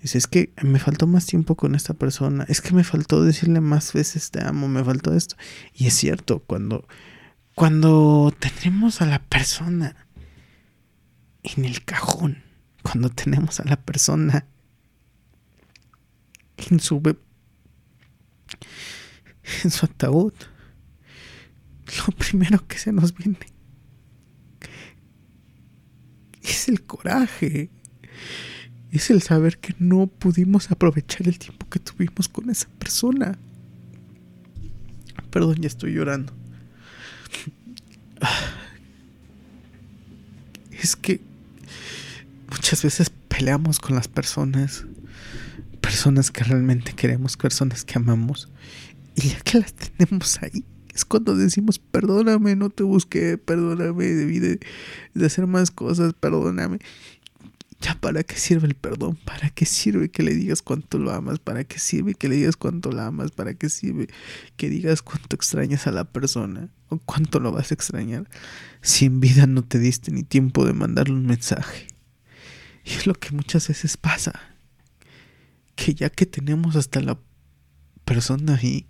Dices, 0.00 0.14
es 0.16 0.26
que 0.26 0.52
me 0.62 0.78
faltó 0.78 1.06
más 1.06 1.26
tiempo 1.26 1.56
con 1.56 1.74
esta 1.74 1.94
persona, 1.94 2.44
es 2.48 2.60
que 2.60 2.72
me 2.72 2.84
faltó 2.84 3.24
decirle 3.24 3.60
más 3.60 3.92
veces 3.92 4.30
te 4.30 4.44
amo, 4.44 4.68
me 4.68 4.84
faltó 4.84 5.12
esto. 5.14 5.36
Y 5.74 5.86
es 5.86 5.94
cierto, 5.94 6.38
cuando, 6.40 6.86
cuando 7.54 8.32
tenemos 8.38 9.00
a 9.00 9.06
la 9.06 9.18
persona 9.18 9.96
en 11.42 11.64
el 11.64 11.84
cajón, 11.84 12.42
cuando 12.82 13.10
tenemos 13.10 13.58
a 13.60 13.64
la 13.64 13.76
persona 13.76 14.46
en 16.56 16.78
su, 16.78 17.02
en 19.64 19.70
su 19.70 19.86
ataúd, 19.86 20.34
lo 22.06 22.14
primero 22.14 22.66
que 22.68 22.78
se 22.78 22.92
nos 22.92 23.14
viene 23.14 23.38
es 26.42 26.68
el 26.68 26.84
coraje. 26.84 27.70
Es 28.90 29.10
el 29.10 29.22
saber 29.22 29.58
que 29.58 29.74
no 29.78 30.06
pudimos 30.06 30.70
aprovechar 30.70 31.28
el 31.28 31.38
tiempo 31.38 31.68
que 31.68 31.78
tuvimos 31.78 32.28
con 32.28 32.48
esa 32.50 32.68
persona. 32.78 33.38
Perdón, 35.30 35.56
ya 35.60 35.66
estoy 35.66 35.94
llorando. 35.94 36.32
Es 40.80 40.94
que 40.94 41.20
muchas 42.52 42.84
veces 42.84 43.10
peleamos 43.10 43.80
con 43.80 43.96
las 43.96 44.06
personas. 44.06 44.84
Personas 45.80 46.30
que 46.30 46.44
realmente 46.44 46.92
queremos, 46.92 47.36
personas 47.36 47.84
que 47.84 47.98
amamos. 47.98 48.48
Y 49.16 49.30
ya 49.30 49.40
que 49.40 49.58
las 49.58 49.74
tenemos 49.74 50.38
ahí, 50.40 50.64
es 50.98 51.04
cuando 51.04 51.36
decimos, 51.36 51.78
perdóname, 51.78 52.56
no 52.56 52.70
te 52.70 52.82
busqué, 52.82 53.38
perdóname, 53.38 54.04
debí 54.04 54.40
de, 54.40 54.58
hacer 55.24 55.46
más 55.46 55.70
cosas, 55.70 56.12
perdóname. 56.12 56.78
Ya, 57.80 57.94
¿para 57.94 58.24
qué 58.24 58.36
sirve 58.36 58.66
el 58.66 58.74
perdón? 58.74 59.16
¿Para 59.24 59.50
qué 59.50 59.64
sirve 59.64 60.10
que 60.10 60.24
le 60.24 60.34
digas 60.34 60.62
cuánto 60.62 60.98
lo 60.98 61.12
amas? 61.12 61.38
¿Para 61.38 61.62
qué 61.62 61.78
sirve 61.78 62.14
que 62.14 62.28
le 62.28 62.36
digas 62.36 62.56
cuánto 62.56 62.90
la 62.90 63.06
amas? 63.06 63.30
¿Para 63.30 63.54
qué 63.54 63.68
sirve 63.68 64.08
que 64.56 64.68
digas 64.68 65.00
cuánto 65.02 65.36
extrañas 65.36 65.86
a 65.86 65.92
la 65.92 66.04
persona? 66.04 66.70
¿O 66.88 66.98
cuánto 66.98 67.38
lo 67.38 67.52
vas 67.52 67.70
a 67.70 67.74
extrañar? 67.74 68.28
Si 68.80 69.04
en 69.04 69.20
vida 69.20 69.46
no 69.46 69.62
te 69.62 69.78
diste 69.78 70.10
ni 70.10 70.24
tiempo 70.24 70.64
de 70.64 70.72
mandarle 70.72 71.14
un 71.14 71.26
mensaje. 71.26 71.86
Y 72.84 72.90
es 72.90 73.06
lo 73.06 73.14
que 73.14 73.30
muchas 73.30 73.68
veces 73.68 73.96
pasa. 73.96 74.32
Que 75.76 75.94
ya 75.94 76.10
que 76.10 76.26
tenemos 76.26 76.74
hasta 76.74 77.00
la 77.00 77.18
persona 78.04 78.56
ahí, 78.56 78.88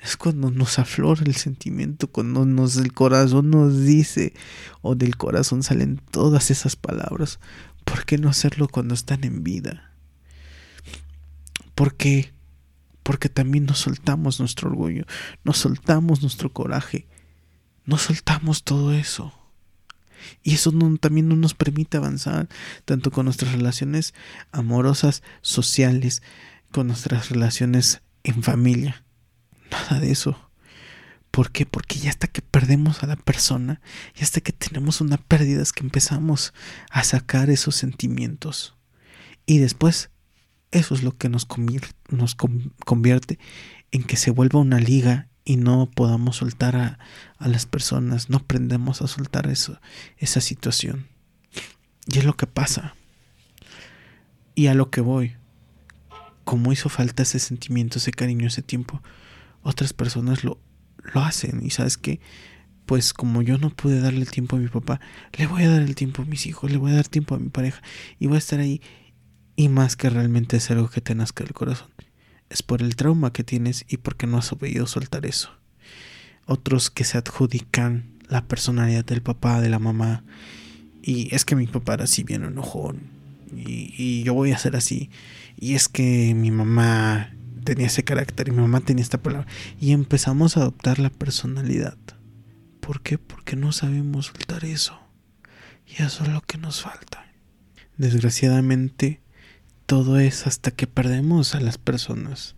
es 0.00 0.16
cuando 0.16 0.50
nos 0.50 0.78
aflora 0.78 1.22
el 1.24 1.34
sentimiento, 1.34 2.06
cuando 2.06 2.44
nos 2.44 2.76
el 2.76 2.92
corazón 2.92 3.50
nos 3.50 3.80
dice 3.80 4.34
o 4.82 4.94
del 4.94 5.16
corazón 5.16 5.62
salen 5.62 6.00
todas 6.10 6.50
esas 6.50 6.76
palabras. 6.76 7.40
¿Por 7.88 8.04
qué 8.04 8.18
no 8.18 8.28
hacerlo 8.28 8.68
cuando 8.68 8.94
están 8.94 9.24
en 9.24 9.42
vida? 9.42 9.94
¿Por 11.74 11.96
qué? 11.96 12.32
Porque 13.02 13.28
también 13.28 13.64
nos 13.64 13.78
soltamos 13.78 14.40
nuestro 14.40 14.68
orgullo, 14.68 15.04
nos 15.44 15.58
soltamos 15.58 16.20
nuestro 16.20 16.52
coraje, 16.52 17.06
nos 17.84 18.02
soltamos 18.02 18.64
todo 18.64 18.92
eso. 18.92 19.32
Y 20.42 20.54
eso 20.54 20.72
también 21.00 21.28
no 21.28 21.36
nos 21.36 21.54
permite 21.54 21.96
avanzar, 21.96 22.48
tanto 22.84 23.10
con 23.10 23.24
nuestras 23.24 23.52
relaciones 23.52 24.14
amorosas, 24.52 25.22
sociales, 25.40 26.22
con 26.72 26.88
nuestras 26.88 27.30
relaciones 27.30 28.02
en 28.24 28.42
familia. 28.42 29.04
Nada 29.70 30.00
de 30.00 30.10
eso. 30.10 30.47
¿Por 31.30 31.52
qué? 31.52 31.66
Porque 31.66 31.98
ya 31.98 32.10
hasta 32.10 32.26
que 32.26 32.42
perdemos 32.42 33.02
a 33.02 33.06
la 33.06 33.16
persona, 33.16 33.80
ya 34.14 34.24
hasta 34.24 34.40
que 34.40 34.52
tenemos 34.52 35.00
una 35.00 35.18
pérdida 35.18 35.62
es 35.62 35.72
que 35.72 35.84
empezamos 35.84 36.54
a 36.90 37.04
sacar 37.04 37.50
esos 37.50 37.76
sentimientos. 37.76 38.76
Y 39.46 39.58
después, 39.58 40.10
eso 40.70 40.94
es 40.94 41.02
lo 41.02 41.16
que 41.16 41.28
nos, 41.28 41.46
convierte 41.46 43.38
en 43.90 44.02
que 44.02 44.16
se 44.16 44.30
vuelva 44.30 44.60
una 44.60 44.80
liga 44.80 45.28
y 45.44 45.56
no 45.56 45.90
podamos 45.90 46.36
soltar 46.36 46.76
a, 46.76 46.98
a 47.38 47.48
las 47.48 47.66
personas, 47.66 48.28
no 48.28 48.38
aprendemos 48.38 49.00
a 49.00 49.06
soltar 49.06 49.46
eso, 49.46 49.80
esa 50.18 50.40
situación. 50.40 51.08
Y 52.06 52.18
es 52.18 52.24
lo 52.24 52.36
que 52.36 52.46
pasa. 52.46 52.94
Y 54.54 54.66
a 54.66 54.74
lo 54.74 54.90
que 54.90 55.00
voy, 55.00 55.36
como 56.44 56.72
hizo 56.72 56.88
falta 56.88 57.22
ese 57.22 57.38
sentimiento, 57.38 57.98
ese 57.98 58.10
cariño, 58.10 58.46
ese 58.46 58.62
tiempo, 58.62 59.02
otras 59.62 59.92
personas 59.92 60.44
lo, 60.44 60.58
lo 61.14 61.22
hacen. 61.22 61.64
Y 61.64 61.70
sabes 61.70 61.96
que, 61.98 62.20
pues 62.86 63.12
como 63.12 63.42
yo 63.42 63.58
no 63.58 63.70
pude 63.70 64.00
darle 64.00 64.20
el 64.20 64.30
tiempo 64.30 64.56
a 64.56 64.58
mi 64.58 64.68
papá, 64.68 65.00
le 65.36 65.46
voy 65.46 65.62
a 65.64 65.70
dar 65.70 65.82
el 65.82 65.94
tiempo 65.94 66.22
a 66.22 66.24
mis 66.24 66.46
hijos, 66.46 66.70
le 66.70 66.78
voy 66.78 66.92
a 66.92 66.96
dar 66.96 67.08
tiempo 67.08 67.34
a 67.34 67.38
mi 67.38 67.48
pareja 67.48 67.82
y 68.18 68.26
voy 68.26 68.36
a 68.36 68.38
estar 68.38 68.60
ahí. 68.60 68.80
Y 69.56 69.68
más 69.68 69.96
que 69.96 70.08
realmente 70.08 70.56
es 70.56 70.70
algo 70.70 70.88
que 70.88 71.00
te 71.00 71.14
nazca 71.14 71.44
del 71.44 71.52
corazón. 71.52 71.88
Es 72.48 72.62
por 72.62 72.80
el 72.80 72.96
trauma 72.96 73.32
que 73.32 73.44
tienes 73.44 73.84
y 73.88 73.98
porque 73.98 74.26
no 74.26 74.38
has 74.38 74.46
sabido 74.46 74.86
soltar 74.86 75.26
eso. 75.26 75.50
Otros 76.46 76.90
que 76.90 77.04
se 77.04 77.18
adjudican 77.18 78.18
la 78.28 78.46
personalidad 78.46 79.04
del 79.04 79.20
papá, 79.20 79.60
de 79.60 79.68
la 79.68 79.78
mamá. 79.78 80.24
Y 81.02 81.34
es 81.34 81.44
que 81.44 81.56
mi 81.56 81.66
papá 81.66 81.94
era 81.94 82.04
así 82.04 82.22
bien 82.22 82.44
enojón. 82.44 83.10
Y, 83.54 83.94
y 83.98 84.22
yo 84.22 84.32
voy 84.32 84.52
a 84.52 84.58
ser 84.58 84.76
así. 84.76 85.10
Y 85.58 85.74
es 85.74 85.88
que 85.88 86.34
mi 86.34 86.50
mamá 86.50 87.32
tenía 87.68 87.88
ese 87.88 88.02
carácter 88.02 88.48
y 88.48 88.52
mi 88.52 88.62
mamá 88.62 88.80
tenía 88.80 89.02
esta 89.02 89.20
palabra. 89.20 89.46
Y 89.78 89.92
empezamos 89.92 90.56
a 90.56 90.60
adoptar 90.60 90.98
la 90.98 91.10
personalidad. 91.10 91.98
¿Por 92.80 93.02
qué? 93.02 93.18
Porque 93.18 93.56
no 93.56 93.72
sabemos 93.72 94.26
soltar 94.26 94.64
eso. 94.64 94.98
Y 95.86 96.02
eso 96.02 96.24
es 96.24 96.30
lo 96.30 96.40
que 96.40 96.56
nos 96.56 96.80
falta. 96.80 97.30
Desgraciadamente, 97.98 99.20
todo 99.84 100.18
es 100.18 100.46
hasta 100.46 100.70
que 100.70 100.86
perdemos 100.86 101.54
a 101.54 101.60
las 101.60 101.76
personas. 101.76 102.56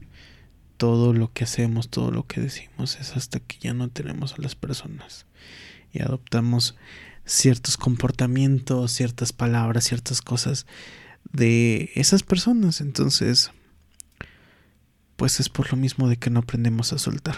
Todo 0.77 1.13
lo 1.13 1.33
que 1.33 1.43
hacemos, 1.43 1.89
todo 1.89 2.13
lo 2.13 2.29
que 2.29 2.41
decimos 2.41 2.97
es 3.01 3.17
hasta 3.17 3.41
que 3.41 3.59
ya 3.59 3.75
no 3.75 3.89
tenemos 3.89 4.35
a 4.35 4.43
las 4.43 4.55
personas. 4.55 5.27
Y 5.93 6.03
adoptamos 6.03 6.77
ciertos 7.25 7.77
comportamientos, 7.77 8.93
ciertas 8.93 9.33
palabras, 9.33 9.87
ciertas 9.89 10.23
cosas 10.23 10.67
de 11.33 11.91
esas 11.97 12.23
personas. 12.23 12.81
Entonces, 12.81 13.51
pues 15.21 15.39
es 15.39 15.51
por 15.51 15.71
lo 15.71 15.77
mismo 15.77 16.09
de 16.09 16.17
que 16.17 16.31
no 16.31 16.41
aprendemos 16.41 16.95
a 16.95 16.99
soltar. 16.99 17.37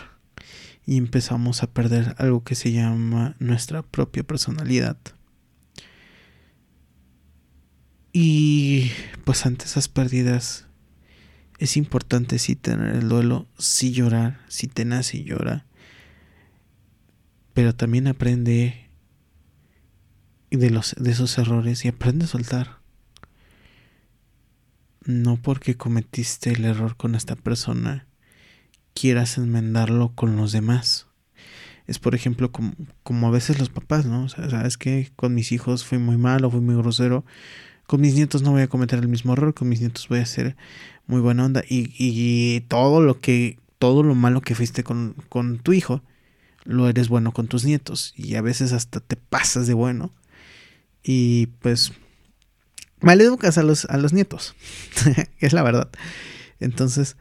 Y 0.87 0.99
empezamos 0.99 1.64
a 1.64 1.73
perder 1.73 2.14
algo 2.16 2.45
que 2.45 2.55
se 2.55 2.71
llama 2.71 3.35
nuestra 3.40 3.83
propia 3.83 4.23
personalidad. 4.23 4.97
Y 8.12 8.92
pues 9.25 9.47
ante 9.47 9.64
esas 9.64 9.88
pérdidas 9.88 10.66
es 11.59 11.77
importante 11.77 12.38
sí 12.38 12.55
tener 12.55 12.95
el 12.95 13.09
duelo, 13.09 13.49
sí 13.59 13.90
llorar, 13.90 14.38
sí 14.47 14.68
te 14.68 14.85
nace 14.85 15.16
y 15.16 15.25
llora, 15.25 15.66
pero 17.53 17.75
también 17.75 18.07
aprende 18.07 18.90
de, 20.53 20.71
los, 20.71 20.95
de 20.97 21.11
esos 21.11 21.37
errores 21.37 21.85
y 21.85 21.88
aprende 21.88 22.27
a 22.27 22.29
soltar 22.29 22.82
no 25.05 25.37
porque 25.37 25.77
cometiste 25.77 26.51
el 26.51 26.65
error 26.65 26.97
con 26.97 27.15
esta 27.15 27.37
persona 27.37 28.07
quieras 28.95 29.38
enmendarlo 29.38 30.12
con 30.15 30.37
los 30.37 30.53
demás. 30.53 31.07
Es 31.87 31.99
por 31.99 32.15
ejemplo 32.15 32.53
como, 32.53 32.75
como 33.03 33.27
a 33.29 33.31
veces 33.31 33.59
los 33.59 33.69
papás, 33.69 34.07
¿no? 34.07 34.25
O 34.25 34.29
sea, 34.29 34.49
sabes 34.49 34.77
que 34.79 35.11
con 35.17 35.35
mis 35.35 35.53
hijos 35.53 35.85
fui 35.85 35.99
muy 35.99 36.17
malo, 36.17 36.51
fui 36.51 36.61
muy 36.61 36.77
grosero. 36.77 37.25
Con 37.87 38.01
mis 38.01 38.15
nietos 38.15 38.43
no 38.43 38.53
voy 38.53 38.62
a 38.62 38.69
cometer 38.69 38.99
el 38.99 39.09
mismo 39.09 39.33
error, 39.33 39.55
con 39.55 39.69
mis 39.69 39.81
nietos 39.81 40.09
voy 40.09 40.21
a 40.21 40.27
ser 40.27 40.57
muy 41.07 41.21
buena 41.21 41.45
onda. 41.45 41.62
Y, 41.69 41.93
y 41.99 42.61
todo 42.62 43.01
lo 43.03 43.21
que, 43.21 43.59
todo 43.79 44.03
lo 44.03 44.15
malo 44.15 44.41
que 44.41 44.55
fuiste 44.55 44.85
con, 44.85 45.17
con 45.29 45.59
tu 45.59 45.73
hijo, 45.73 46.03
lo 46.65 46.88
eres 46.88 47.09
bueno 47.09 47.33
con 47.33 47.49
tus 47.49 47.65
nietos. 47.65 48.15
Y 48.17 48.37
a 48.37 48.43
veces 48.43 48.73
hasta 48.73 49.01
te 49.01 49.17
pasas 49.17 49.67
de 49.67 49.75
bueno. 49.75 50.12
Y 51.03 51.47
pues 51.61 51.93
maleducas 53.03 53.59
a 53.59 53.62
los, 53.62 53.85
a 53.87 53.99
los 53.99 54.12
nietos, 54.12 54.55
es 55.38 55.53
la 55.53 55.62
verdad. 55.62 55.91
Entonces, 56.61 57.17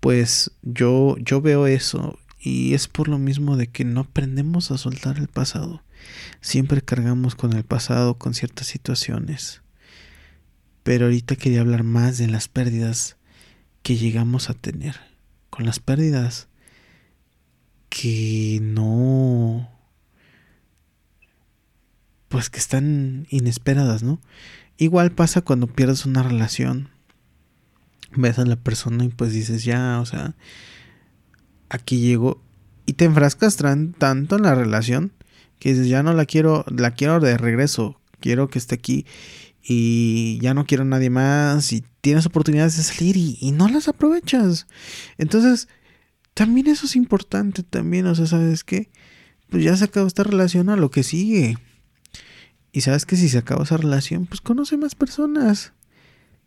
pues 0.00 0.50
yo, 0.62 1.16
yo 1.18 1.40
veo 1.40 1.66
eso 1.66 2.18
y 2.38 2.74
es 2.74 2.88
por 2.88 3.08
lo 3.08 3.18
mismo 3.18 3.56
de 3.56 3.68
que 3.68 3.84
no 3.84 4.02
aprendemos 4.02 4.70
a 4.70 4.76
soltar 4.76 5.16
el 5.16 5.28
pasado. 5.28 5.82
Siempre 6.42 6.82
cargamos 6.82 7.34
con 7.34 7.54
el 7.54 7.64
pasado, 7.64 8.18
con 8.18 8.34
ciertas 8.34 8.66
situaciones. 8.66 9.62
Pero 10.82 11.06
ahorita 11.06 11.36
quería 11.36 11.62
hablar 11.62 11.84
más 11.84 12.18
de 12.18 12.26
las 12.26 12.48
pérdidas 12.48 13.16
que 13.82 13.96
llegamos 13.96 14.50
a 14.50 14.54
tener. 14.54 15.00
Con 15.48 15.64
las 15.64 15.80
pérdidas 15.80 16.48
que 17.88 18.58
no... 18.60 19.70
Pues 22.28 22.50
que 22.50 22.58
están 22.58 23.26
inesperadas, 23.30 24.02
¿no? 24.02 24.20
Igual 24.76 25.12
pasa 25.12 25.42
cuando 25.42 25.66
pierdes 25.66 26.04
una 26.06 26.22
relación. 26.22 26.88
Ves 28.16 28.38
a 28.38 28.44
la 28.44 28.56
persona 28.56 29.04
y 29.04 29.08
pues 29.08 29.32
dices, 29.32 29.64
ya, 29.64 30.00
o 30.00 30.06
sea, 30.06 30.34
aquí 31.68 31.98
llego. 31.98 32.42
Y 32.86 32.94
te 32.94 33.04
enfrascas 33.04 33.56
tanto 33.56 34.36
en 34.36 34.42
la 34.42 34.54
relación 34.54 35.12
que 35.58 35.70
dices, 35.70 35.88
ya 35.88 36.02
no 36.02 36.12
la 36.12 36.26
quiero, 36.26 36.64
la 36.68 36.92
quiero 36.92 37.20
de 37.20 37.36
regreso. 37.36 38.00
Quiero 38.20 38.48
que 38.48 38.58
esté 38.58 38.74
aquí 38.74 39.06
y 39.62 40.38
ya 40.40 40.54
no 40.54 40.66
quiero 40.66 40.82
a 40.82 40.86
nadie 40.86 41.10
más. 41.10 41.72
Y 41.72 41.84
tienes 42.00 42.26
oportunidades 42.26 42.76
de 42.76 42.82
salir 42.82 43.16
y, 43.16 43.52
no 43.52 43.68
las 43.68 43.88
aprovechas. 43.88 44.66
Entonces, 45.18 45.68
también 46.34 46.66
eso 46.66 46.86
es 46.86 46.96
importante 46.96 47.62
también, 47.62 48.06
o 48.06 48.14
sea, 48.14 48.26
¿sabes 48.26 48.64
qué? 48.64 48.90
Pues 49.48 49.62
ya 49.62 49.76
se 49.76 49.84
acabó 49.84 50.06
esta 50.06 50.24
relación 50.24 50.68
a 50.68 50.76
lo 50.76 50.90
que 50.90 51.02
sigue. 51.02 51.56
Y 52.74 52.80
sabes 52.80 53.06
que 53.06 53.14
si 53.14 53.28
se 53.28 53.38
acaba 53.38 53.62
esa 53.62 53.76
relación, 53.76 54.26
pues 54.26 54.40
conoce 54.40 54.76
más 54.76 54.96
personas. 54.96 55.72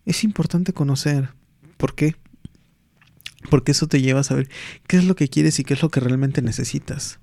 Es 0.05 0.25
importante 0.25 0.73
conocer. 0.73 1.29
¿Por 1.77 1.95
qué? 1.95 2.17
Porque 3.49 3.71
eso 3.71 3.87
te 3.87 4.01
lleva 4.01 4.19
a 4.19 4.23
saber 4.25 4.49
qué 4.87 4.97
es 4.97 5.05
lo 5.05 5.15
que 5.15 5.29
quieres 5.29 5.57
y 5.57 5.63
qué 5.63 5.73
es 5.73 5.81
lo 5.81 5.89
que 5.89 6.01
realmente 6.01 6.41
necesitas. 6.41 7.21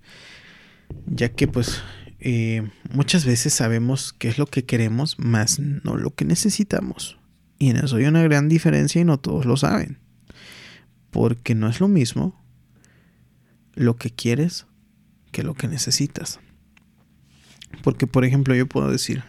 Ya 1.04 1.28
que 1.28 1.46
pues 1.46 1.82
eh, 2.18 2.66
muchas 2.94 3.26
veces 3.26 3.52
sabemos 3.52 4.14
qué 4.14 4.28
es 4.28 4.38
lo 4.38 4.46
que 4.46 4.64
queremos, 4.64 5.18
más 5.18 5.58
no 5.58 5.98
lo 5.98 6.14
que 6.14 6.24
necesitamos. 6.24 7.18
Y 7.58 7.68
en 7.68 7.76
eso 7.76 7.96
hay 7.96 8.06
una 8.06 8.22
gran 8.22 8.48
diferencia 8.48 9.02
y 9.02 9.04
no 9.04 9.20
todos 9.20 9.44
lo 9.44 9.58
saben. 9.58 9.98
Porque 11.10 11.54
no 11.54 11.68
es 11.68 11.78
lo 11.78 11.88
mismo 11.88 12.42
lo 13.74 13.96
que 13.96 14.08
quieres 14.08 14.64
que 15.30 15.42
lo 15.42 15.52
que 15.52 15.68
necesitas. 15.68 16.40
Porque, 17.82 18.06
por 18.06 18.24
ejemplo, 18.24 18.54
yo 18.54 18.66
puedo 18.66 18.90
decir, 18.90 19.22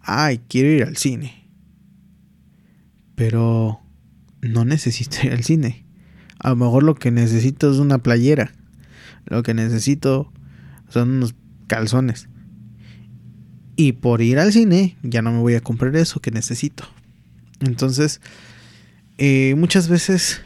ay, 0.00 0.40
quiero 0.48 0.70
ir 0.70 0.84
al 0.84 0.96
cine. 0.96 1.48
Pero 3.14 3.80
no 4.40 4.64
necesito 4.64 5.18
ir 5.22 5.32
al 5.32 5.44
cine. 5.44 5.84
A 6.38 6.50
lo 6.50 6.56
mejor 6.56 6.82
lo 6.82 6.94
que 6.94 7.10
necesito 7.10 7.70
es 7.70 7.78
una 7.78 7.98
playera. 7.98 8.52
Lo 9.26 9.42
que 9.42 9.54
necesito 9.54 10.32
son 10.88 11.10
unos 11.10 11.34
calzones. 11.66 12.28
Y 13.76 13.92
por 13.92 14.22
ir 14.22 14.38
al 14.38 14.52
cine 14.52 14.96
ya 15.02 15.22
no 15.22 15.32
me 15.32 15.38
voy 15.40 15.54
a 15.54 15.60
comprar 15.60 15.96
eso 15.96 16.20
que 16.20 16.30
necesito. 16.30 16.84
Entonces, 17.60 18.20
eh, 19.18 19.54
muchas 19.56 19.88
veces, 19.88 20.42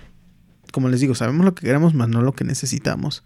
como 0.73 0.88
les 0.88 1.01
digo, 1.01 1.14
sabemos 1.14 1.45
lo 1.45 1.55
que 1.55 1.67
queremos, 1.67 1.95
más 1.95 2.09
no 2.09 2.23
lo 2.23 2.33
que 2.33 2.45
necesitamos. 2.45 3.25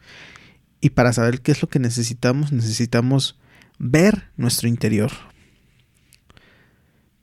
Y 0.80 0.90
para 0.90 1.12
saber 1.12 1.42
qué 1.42 1.52
es 1.52 1.62
lo 1.62 1.68
que 1.68 1.78
necesitamos, 1.78 2.52
necesitamos 2.52 3.38
ver 3.78 4.30
nuestro 4.36 4.68
interior. 4.68 5.10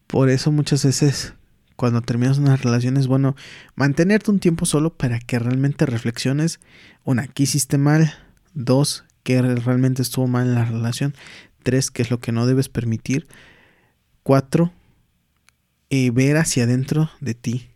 Por 0.07 0.29
eso 0.29 0.51
muchas 0.51 0.85
veces 0.85 1.33
cuando 1.75 2.01
terminas 2.01 2.37
una 2.37 2.57
relación 2.57 2.97
es 2.97 3.07
bueno 3.07 3.35
mantenerte 3.75 4.31
un 4.31 4.39
tiempo 4.39 4.65
solo 4.65 4.93
para 4.93 5.19
que 5.19 5.39
realmente 5.39 5.85
reflexiones. 5.85 6.59
Una, 7.03 7.27
¿qué 7.27 7.43
hiciste 7.43 7.77
mal? 7.77 8.13
Dos, 8.53 9.05
¿qué 9.23 9.41
realmente 9.41 10.01
estuvo 10.01 10.27
mal 10.27 10.47
en 10.47 10.55
la 10.55 10.65
relación? 10.65 11.15
Tres, 11.63 11.91
¿qué 11.91 12.01
es 12.01 12.11
lo 12.11 12.19
que 12.19 12.31
no 12.31 12.45
debes 12.45 12.69
permitir? 12.69 13.27
Cuatro, 14.23 14.73
eh, 15.89 16.11
ver 16.11 16.37
hacia 16.37 16.63
adentro 16.63 17.09
de 17.21 17.33
ti 17.33 17.69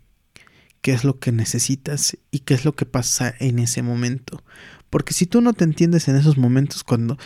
qué 0.84 0.92
es 0.92 1.06
lo 1.06 1.18
que 1.18 1.32
necesitas 1.32 2.18
y 2.30 2.40
qué 2.40 2.54
es 2.54 2.66
lo 2.66 2.74
que 2.74 2.86
pasa 2.86 3.34
en 3.40 3.58
ese 3.58 3.82
momento. 3.82 4.44
Porque 4.90 5.14
si 5.14 5.26
tú 5.26 5.40
no 5.40 5.54
te 5.54 5.64
entiendes 5.64 6.10
en 6.10 6.18
esos 6.18 6.38
momentos 6.38 6.84
cuando 6.84 7.18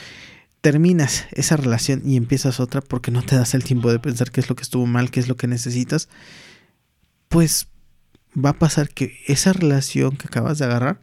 terminas 0.62 1.26
esa 1.32 1.58
relación 1.58 2.02
y 2.06 2.17
empiezas 2.17 2.60
otra 2.60 2.82
porque 2.82 3.12
no 3.12 3.22
te 3.22 3.36
das 3.36 3.54
el 3.54 3.63
tiempo 3.63 3.91
de 3.91 4.00
pensar 4.00 4.32
qué 4.32 4.41
es 4.41 4.50
lo 4.50 4.56
que 4.56 4.63
estuvo 4.63 4.86
mal, 4.86 5.12
qué 5.12 5.20
es 5.20 5.28
lo 5.28 5.36
que 5.36 5.48
necesitas, 5.48 6.10
pues 7.30 7.67
va 8.38 8.52
a 8.52 8.60
pasar 8.60 8.89
que 8.89 9.17
esa 9.28 9.54
relación 9.54 10.17
que 10.17 10.28
acabas 10.28 10.58
de 10.58 10.65
agarrar, 10.65 11.02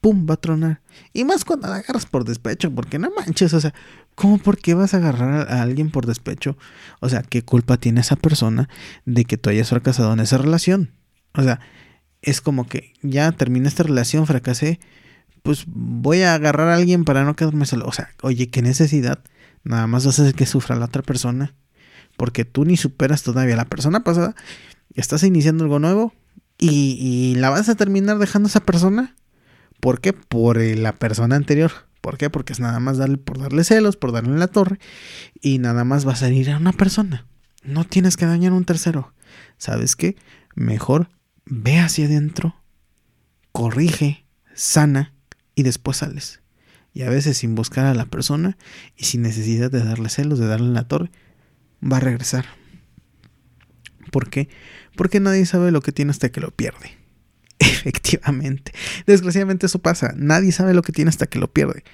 ¡pum!, 0.00 0.26
va 0.28 0.34
a 0.34 0.40
tronar. 0.40 0.80
Y 1.12 1.24
más 1.24 1.44
cuando 1.44 1.68
la 1.68 1.76
agarras 1.76 2.06
por 2.06 2.24
despecho, 2.24 2.74
porque 2.74 2.98
no 2.98 3.10
manches, 3.10 3.52
o 3.54 3.60
sea, 3.60 3.74
¿cómo 4.14 4.38
por 4.38 4.58
qué 4.58 4.74
vas 4.74 4.94
a 4.94 4.98
agarrar 4.98 5.50
a 5.50 5.62
alguien 5.62 5.90
por 5.90 6.06
despecho? 6.06 6.56
O 7.00 7.08
sea, 7.08 7.22
¿qué 7.22 7.42
culpa 7.42 7.76
tiene 7.76 8.00
esa 8.00 8.16
persona 8.16 8.68
de 9.04 9.24
que 9.24 9.36
tú 9.36 9.50
hayas 9.50 9.68
fracasado 9.68 10.12
en 10.12 10.20
esa 10.20 10.38
relación? 10.38 10.92
O 11.34 11.42
sea, 11.42 11.60
es 12.22 12.40
como 12.40 12.66
que 12.66 12.94
ya 13.02 13.32
terminé 13.32 13.68
esta 13.68 13.82
relación, 13.82 14.26
fracasé, 14.26 14.80
pues 15.42 15.64
voy 15.66 16.22
a 16.22 16.34
agarrar 16.34 16.68
a 16.68 16.74
alguien 16.74 17.04
para 17.04 17.24
no 17.24 17.36
quedarme 17.36 17.66
solo. 17.66 17.86
O 17.86 17.92
sea, 17.92 18.10
oye, 18.22 18.50
qué 18.50 18.62
necesidad. 18.62 19.20
Nada 19.64 19.86
más 19.86 20.04
vas 20.04 20.18
a 20.18 20.22
hacer 20.22 20.34
que 20.34 20.46
sufra 20.46 20.76
la 20.76 20.86
otra 20.86 21.02
persona. 21.02 21.54
Porque 22.16 22.44
tú 22.44 22.64
ni 22.64 22.76
superas 22.76 23.22
todavía 23.22 23.56
la 23.56 23.64
persona 23.64 24.04
pasada. 24.04 24.34
Estás 24.94 25.22
iniciando 25.22 25.64
algo 25.64 25.78
nuevo. 25.78 26.12
Y, 26.58 27.36
la 27.36 27.48
vas 27.48 27.70
a 27.70 27.74
terminar 27.74 28.18
dejando 28.18 28.48
a 28.48 28.50
esa 28.50 28.60
persona. 28.60 29.16
¿Por 29.80 30.02
qué? 30.02 30.12
Por 30.12 30.60
la 30.60 30.92
persona 30.92 31.36
anterior. 31.36 31.72
¿Por 32.02 32.18
qué? 32.18 32.28
Porque 32.28 32.52
es 32.52 32.60
nada 32.60 32.80
más 32.80 32.98
darle, 32.98 33.16
por 33.16 33.38
darle 33.38 33.64
celos, 33.64 33.96
por 33.96 34.12
darle 34.12 34.36
la 34.36 34.48
torre. 34.48 34.78
Y 35.40 35.58
nada 35.58 35.84
más 35.84 36.04
vas 36.04 36.22
a 36.22 36.28
ir 36.28 36.50
a 36.50 36.58
una 36.58 36.72
persona. 36.72 37.26
No 37.62 37.84
tienes 37.84 38.18
que 38.18 38.26
dañar 38.26 38.52
a 38.52 38.56
un 38.56 38.64
tercero. 38.64 39.14
¿Sabes 39.56 39.96
qué? 39.96 40.16
Mejor 40.54 41.08
ve 41.46 41.78
hacia 41.78 42.06
adentro, 42.06 42.56
corrige, 43.52 44.26
sana 44.54 45.14
y 45.54 45.62
después 45.62 45.98
sales. 45.98 46.40
Y 46.92 47.02
a 47.02 47.10
veces 47.10 47.38
sin 47.38 47.54
buscar 47.54 47.86
a 47.86 47.94
la 47.94 48.06
persona 48.06 48.56
y 48.96 49.04
sin 49.04 49.22
necesidad 49.22 49.70
de 49.70 49.84
darle 49.84 50.08
celos, 50.08 50.38
de 50.38 50.46
darle 50.46 50.70
la 50.70 50.88
torre, 50.88 51.10
va 51.82 51.98
a 51.98 52.00
regresar. 52.00 52.46
¿Por 54.10 54.28
qué? 54.28 54.48
Porque 54.96 55.20
nadie 55.20 55.46
sabe 55.46 55.70
lo 55.70 55.82
que 55.82 55.92
tiene 55.92 56.10
hasta 56.10 56.30
que 56.30 56.40
lo 56.40 56.50
pierde. 56.50 56.98
Efectivamente. 57.58 58.72
Desgraciadamente 59.06 59.66
eso 59.66 59.78
pasa. 59.78 60.12
Nadie 60.16 60.52
sabe 60.52 60.74
lo 60.74 60.82
que 60.82 60.92
tiene 60.92 61.10
hasta 61.10 61.26
que 61.26 61.38
lo 61.38 61.52
pierde. 61.52 61.84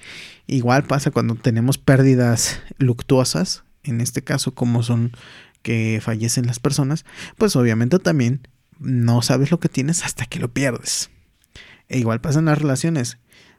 Igual 0.47 0.83
pasa 0.85 1.11
cuando 1.11 1.35
tenemos 1.35 1.77
pérdidas 1.77 2.61
luctuosas, 2.77 3.63
en 3.83 4.01
este 4.01 4.23
caso 4.23 4.53
como 4.53 4.81
son 4.81 5.11
que 5.61 5.99
fallecen 6.01 6.47
las 6.47 6.59
personas, 6.59 7.05
pues 7.37 7.55
obviamente 7.55 7.99
también 7.99 8.47
no 8.79 9.21
sabes 9.21 9.51
lo 9.51 9.59
que 9.59 9.69
tienes 9.69 10.03
hasta 10.03 10.25
que 10.25 10.39
lo 10.39 10.53
pierdes. 10.53 11.09
E 11.89 11.99
igual 11.99 12.21
pasa 12.21 12.39
en 12.39 12.45
las 12.45 12.59
relaciones. 12.59 13.17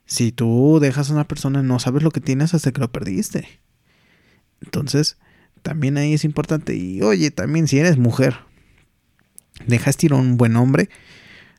Si 0.08 0.32
tú 0.32 0.78
dejas 0.80 1.10
a 1.10 1.12
una 1.12 1.28
persona, 1.28 1.62
no 1.62 1.78
sabes 1.78 2.02
lo 2.02 2.10
que 2.10 2.22
tienes 2.22 2.54
hasta 2.54 2.72
que 2.72 2.80
lo 2.80 2.90
perdiste. 2.90 3.60
Entonces, 4.62 5.18
también 5.60 5.98
ahí 5.98 6.14
es 6.14 6.24
importante. 6.24 6.74
Y 6.74 7.02
oye, 7.02 7.30
también 7.30 7.68
si 7.68 7.78
eres 7.78 7.98
mujer, 7.98 8.38
dejaste 9.66 10.06
ir 10.06 10.12
a 10.12 10.16
un 10.16 10.38
buen 10.38 10.56
hombre, 10.56 10.88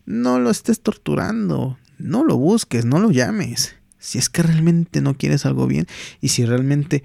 no 0.06 0.40
lo 0.40 0.50
estés 0.50 0.82
torturando. 0.82 1.78
No 2.00 2.24
lo 2.24 2.38
busques, 2.38 2.86
no 2.86 2.98
lo 2.98 3.12
llames. 3.12 3.76
Si 4.00 4.18
es 4.18 4.30
que 4.30 4.42
realmente 4.42 5.02
no 5.02 5.16
quieres 5.16 5.46
algo 5.46 5.68
bien 5.68 5.86
y 6.20 6.30
si 6.30 6.46
realmente 6.46 7.04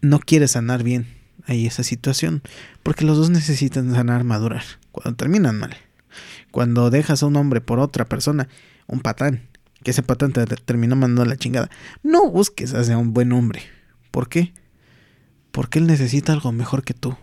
no 0.00 0.18
quieres 0.18 0.52
sanar 0.52 0.82
bien 0.82 1.06
ahí 1.46 1.66
esa 1.66 1.84
situación. 1.84 2.42
Porque 2.82 3.04
los 3.04 3.18
dos 3.18 3.30
necesitan 3.30 3.92
sanar, 3.92 4.24
madurar. 4.24 4.64
Cuando 4.90 5.14
terminan 5.14 5.58
mal. 5.60 5.76
Cuando 6.50 6.90
dejas 6.90 7.22
a 7.22 7.26
un 7.26 7.36
hombre 7.36 7.60
por 7.60 7.78
otra 7.78 8.06
persona, 8.06 8.48
un 8.88 9.00
patán, 9.00 9.49
que 9.82 9.92
ese 9.92 10.02
patán 10.02 10.32
te 10.32 10.44
terminó 10.46 10.96
mandando 10.96 11.24
la 11.24 11.36
chingada. 11.36 11.70
No 12.02 12.30
busques 12.30 12.74
a 12.74 12.98
un 12.98 13.12
buen 13.12 13.32
hombre. 13.32 13.62
¿Por 14.10 14.28
qué? 14.28 14.52
Porque 15.52 15.78
él 15.78 15.86
necesita 15.86 16.32
algo 16.32 16.52
mejor 16.52 16.84
que 16.84 16.94
tú. 16.94 17.16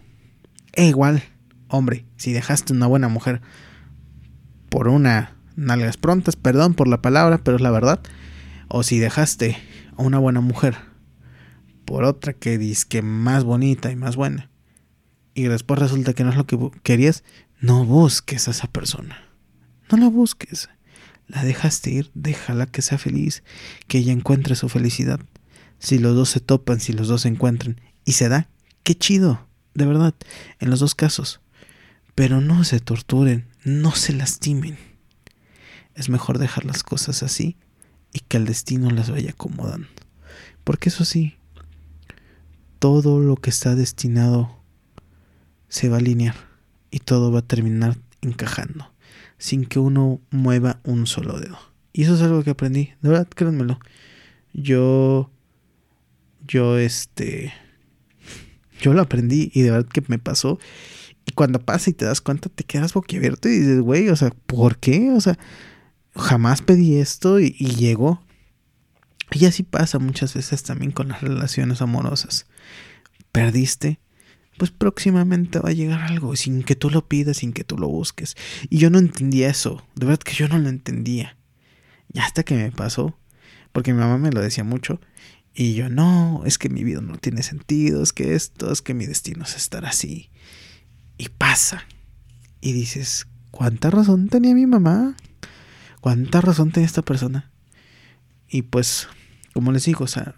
E 0.73 0.85
igual, 0.85 1.23
hombre, 1.67 2.05
si 2.17 2.33
dejaste 2.33 2.73
una 2.73 2.87
buena 2.87 3.07
mujer 3.09 3.41
por 4.69 4.87
una 4.87 5.35
nalgas 5.55 5.97
prontas, 5.97 6.35
perdón 6.35 6.73
por 6.73 6.87
la 6.87 7.01
palabra, 7.01 7.39
pero 7.39 7.57
es 7.57 7.61
la 7.61 7.71
verdad. 7.71 7.99
O 8.67 8.83
si 8.83 8.99
dejaste 8.99 9.57
a 9.95 10.01
una 10.01 10.19
buena 10.19 10.41
mujer 10.41 10.77
por 11.85 12.03
otra 12.03 12.33
que 12.33 12.75
que 12.89 13.01
más 13.01 13.43
bonita 13.43 13.91
y 13.91 13.95
más 13.95 14.15
buena. 14.15 14.49
Y 15.33 15.43
después 15.43 15.79
resulta 15.79 16.13
que 16.13 16.23
no 16.23 16.31
es 16.31 16.35
lo 16.35 16.45
que 16.45 16.57
querías, 16.83 17.23
no 17.61 17.85
busques 17.85 18.47
a 18.47 18.51
esa 18.51 18.67
persona. 18.67 19.23
No 19.89 19.97
la 19.97 20.09
busques. 20.09 20.69
La 21.27 21.43
dejaste 21.43 21.91
ir, 21.91 22.11
déjala 22.13 22.67
que 22.67 22.81
sea 22.81 22.97
feliz, 22.97 23.43
que 23.87 23.97
ella 23.97 24.13
encuentre 24.13 24.55
su 24.55 24.69
felicidad. 24.69 25.19
Si 25.77 25.99
los 25.99 26.15
dos 26.15 26.29
se 26.29 26.39
topan, 26.39 26.79
si 26.79 26.93
los 26.93 27.09
dos 27.09 27.21
se 27.21 27.27
encuentran 27.27 27.81
y 28.05 28.13
se 28.13 28.29
da, 28.29 28.49
qué 28.83 28.95
chido, 28.95 29.47
de 29.73 29.85
verdad, 29.85 30.15
en 30.59 30.69
los 30.69 30.79
dos 30.79 30.95
casos. 30.95 31.41
Pero 32.15 32.39
no 32.39 32.63
se 32.63 32.79
torturen, 32.79 33.47
no 33.63 33.93
se 33.93 34.13
lastimen. 34.13 34.77
Es 35.95 36.09
mejor 36.09 36.37
dejar 36.39 36.63
las 36.65 36.83
cosas 36.83 37.21
así 37.23 37.57
y 38.13 38.19
que 38.21 38.37
el 38.37 38.45
destino 38.45 38.89
las 38.89 39.11
vaya 39.11 39.31
acomodando. 39.31 39.87
Porque 40.63 40.89
eso 40.89 41.03
sí, 41.03 41.35
todo 42.79 43.19
lo 43.19 43.35
que 43.35 43.49
está 43.49 43.75
destinado 43.75 44.63
se 45.67 45.89
va 45.89 45.97
a 45.97 45.99
alinear 45.99 46.35
y 46.89 46.99
todo 46.99 47.31
va 47.31 47.39
a 47.39 47.47
terminar 47.47 47.97
encajando 48.21 48.91
sin 49.37 49.65
que 49.65 49.79
uno 49.79 50.21
mueva 50.31 50.79
un 50.83 51.07
solo 51.07 51.39
dedo. 51.39 51.57
Y 51.93 52.03
eso 52.03 52.15
es 52.15 52.21
algo 52.21 52.43
que 52.43 52.51
aprendí, 52.51 52.93
de 53.01 53.09
verdad, 53.09 53.27
créanmelo. 53.27 53.79
Yo, 54.53 55.31
yo, 56.47 56.77
este, 56.77 57.53
yo 58.79 58.93
lo 58.93 59.01
aprendí 59.01 59.51
y 59.53 59.61
de 59.61 59.71
verdad 59.71 59.89
que 59.89 60.03
me 60.07 60.19
pasó. 60.19 60.59
Y 61.25 61.31
cuando 61.31 61.59
pasa 61.59 61.89
y 61.89 61.93
te 61.93 62.05
das 62.05 62.21
cuenta, 62.21 62.49
te 62.49 62.63
quedas 62.63 62.93
boquiabierto 62.93 63.49
y 63.49 63.59
dices, 63.59 63.81
güey, 63.81 64.09
o 64.09 64.15
sea, 64.15 64.31
¿por 64.45 64.77
qué? 64.77 65.11
O 65.11 65.21
sea, 65.21 65.37
jamás 66.15 66.61
pedí 66.61 66.97
esto 66.97 67.39
y, 67.39 67.55
y 67.57 67.75
llegó. 67.75 68.21
Y 69.31 69.45
así 69.45 69.63
pasa 69.63 69.99
muchas 69.99 70.33
veces 70.33 70.63
también 70.63 70.91
con 70.91 71.09
las 71.09 71.21
relaciones 71.21 71.81
amorosas. 71.81 72.47
Perdiste, 73.31 73.99
pues 74.57 74.71
próximamente 74.71 75.59
va 75.59 75.69
a 75.69 75.73
llegar 75.73 76.01
algo 76.01 76.35
sin 76.35 76.63
que 76.63 76.75
tú 76.75 76.89
lo 76.89 77.07
pidas, 77.07 77.37
sin 77.37 77.53
que 77.53 77.63
tú 77.63 77.77
lo 77.77 77.87
busques. 77.87 78.35
Y 78.69 78.77
yo 78.77 78.89
no 78.89 78.99
entendía 78.99 79.49
eso, 79.49 79.83
de 79.95 80.05
verdad 80.05 80.23
que 80.23 80.33
yo 80.33 80.47
no 80.47 80.57
lo 80.57 80.69
entendía. 80.69 81.37
Y 82.11 82.19
hasta 82.19 82.43
que 82.43 82.55
me 82.55 82.71
pasó, 82.71 83.17
porque 83.71 83.93
mi 83.93 83.99
mamá 83.99 84.17
me 84.17 84.31
lo 84.31 84.41
decía 84.41 84.63
mucho, 84.63 84.99
y 85.53 85.73
yo 85.73 85.89
no, 85.89 86.43
es 86.45 86.57
que 86.57 86.69
mi 86.69 86.83
vida 86.83 87.01
no 87.01 87.17
tiene 87.17 87.43
sentido, 87.43 88.03
es 88.03 88.13
que 88.13 88.35
esto, 88.35 88.71
es 88.71 88.81
que 88.81 88.93
mi 88.93 89.05
destino 89.05 89.43
es 89.43 89.55
estar 89.55 89.85
así. 89.85 90.29
Y 91.17 91.29
pasa. 91.29 91.85
Y 92.61 92.73
dices, 92.73 93.27
¿cuánta 93.51 93.89
razón 93.89 94.29
tenía 94.29 94.53
mi 94.53 94.65
mamá? 94.65 95.15
¿Cuánta 96.01 96.41
razón 96.41 96.71
tenía 96.71 96.85
esta 96.85 97.01
persona? 97.01 97.51
Y 98.49 98.61
pues 98.63 99.07
como 99.57 99.71
les 99.71 99.85
digo, 99.85 100.03
o 100.03 100.07
sea, 100.07 100.35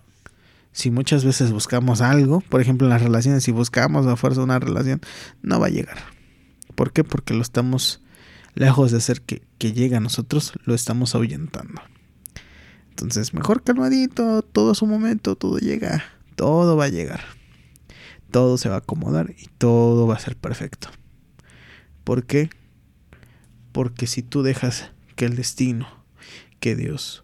si 0.72 0.92
muchas 0.92 1.26
veces 1.26 1.52
buscamos 1.52 2.02
algo, 2.02 2.42
por 2.42 2.62
ejemplo 2.62 2.88
en 2.88 2.92
las 2.92 3.02
relaciones, 3.02 3.44
si 3.44 3.52
buscamos 3.52 4.06
a 4.08 4.16
fuerza 4.16 4.44
una 4.44 4.60
relación, 4.60 5.02
no 5.42 5.60
va 5.60 5.68
a 5.68 5.72
llegar. 5.72 5.98
¿Por 6.76 6.94
qué? 6.94 7.04
Porque 7.04 7.34
lo 7.34 7.42
estamos, 7.42 8.02
lejos 8.56 8.92
de 8.92 8.98
hacer 8.98 9.22
que, 9.22 9.42
llegue 9.60 9.96
a 9.96 10.00
nosotros, 10.00 10.54
lo 10.64 10.74
estamos 10.74 11.16
ahuyentando. 11.16 11.82
Entonces, 12.90 13.34
mejor 13.34 13.64
calmadito, 13.64 14.42
todo 14.42 14.72
a 14.72 14.76
su 14.76 14.86
momento, 14.86 15.36
todo 15.36 15.58
llega, 15.58 16.04
todo 16.36 16.78
va 16.78 16.86
a 16.86 16.90
llegar. 16.90 17.22
Todo 18.32 18.58
se 18.58 18.70
va 18.70 18.76
a 18.76 18.80
acomodar 18.80 19.34
y 19.38 19.48
todo 19.58 20.06
va 20.06 20.16
a 20.16 20.20
ser 20.20 20.36
perfecto. 20.36 20.90
¿Por 22.04 22.26
qué? 22.26 22.50
Porque 23.72 24.06
si 24.06 24.22
tú 24.22 24.44
dejas 24.44 24.92
que 25.16 25.26
el 25.26 25.36
destino, 25.36 25.88
que 26.60 26.76
Dios, 26.76 27.24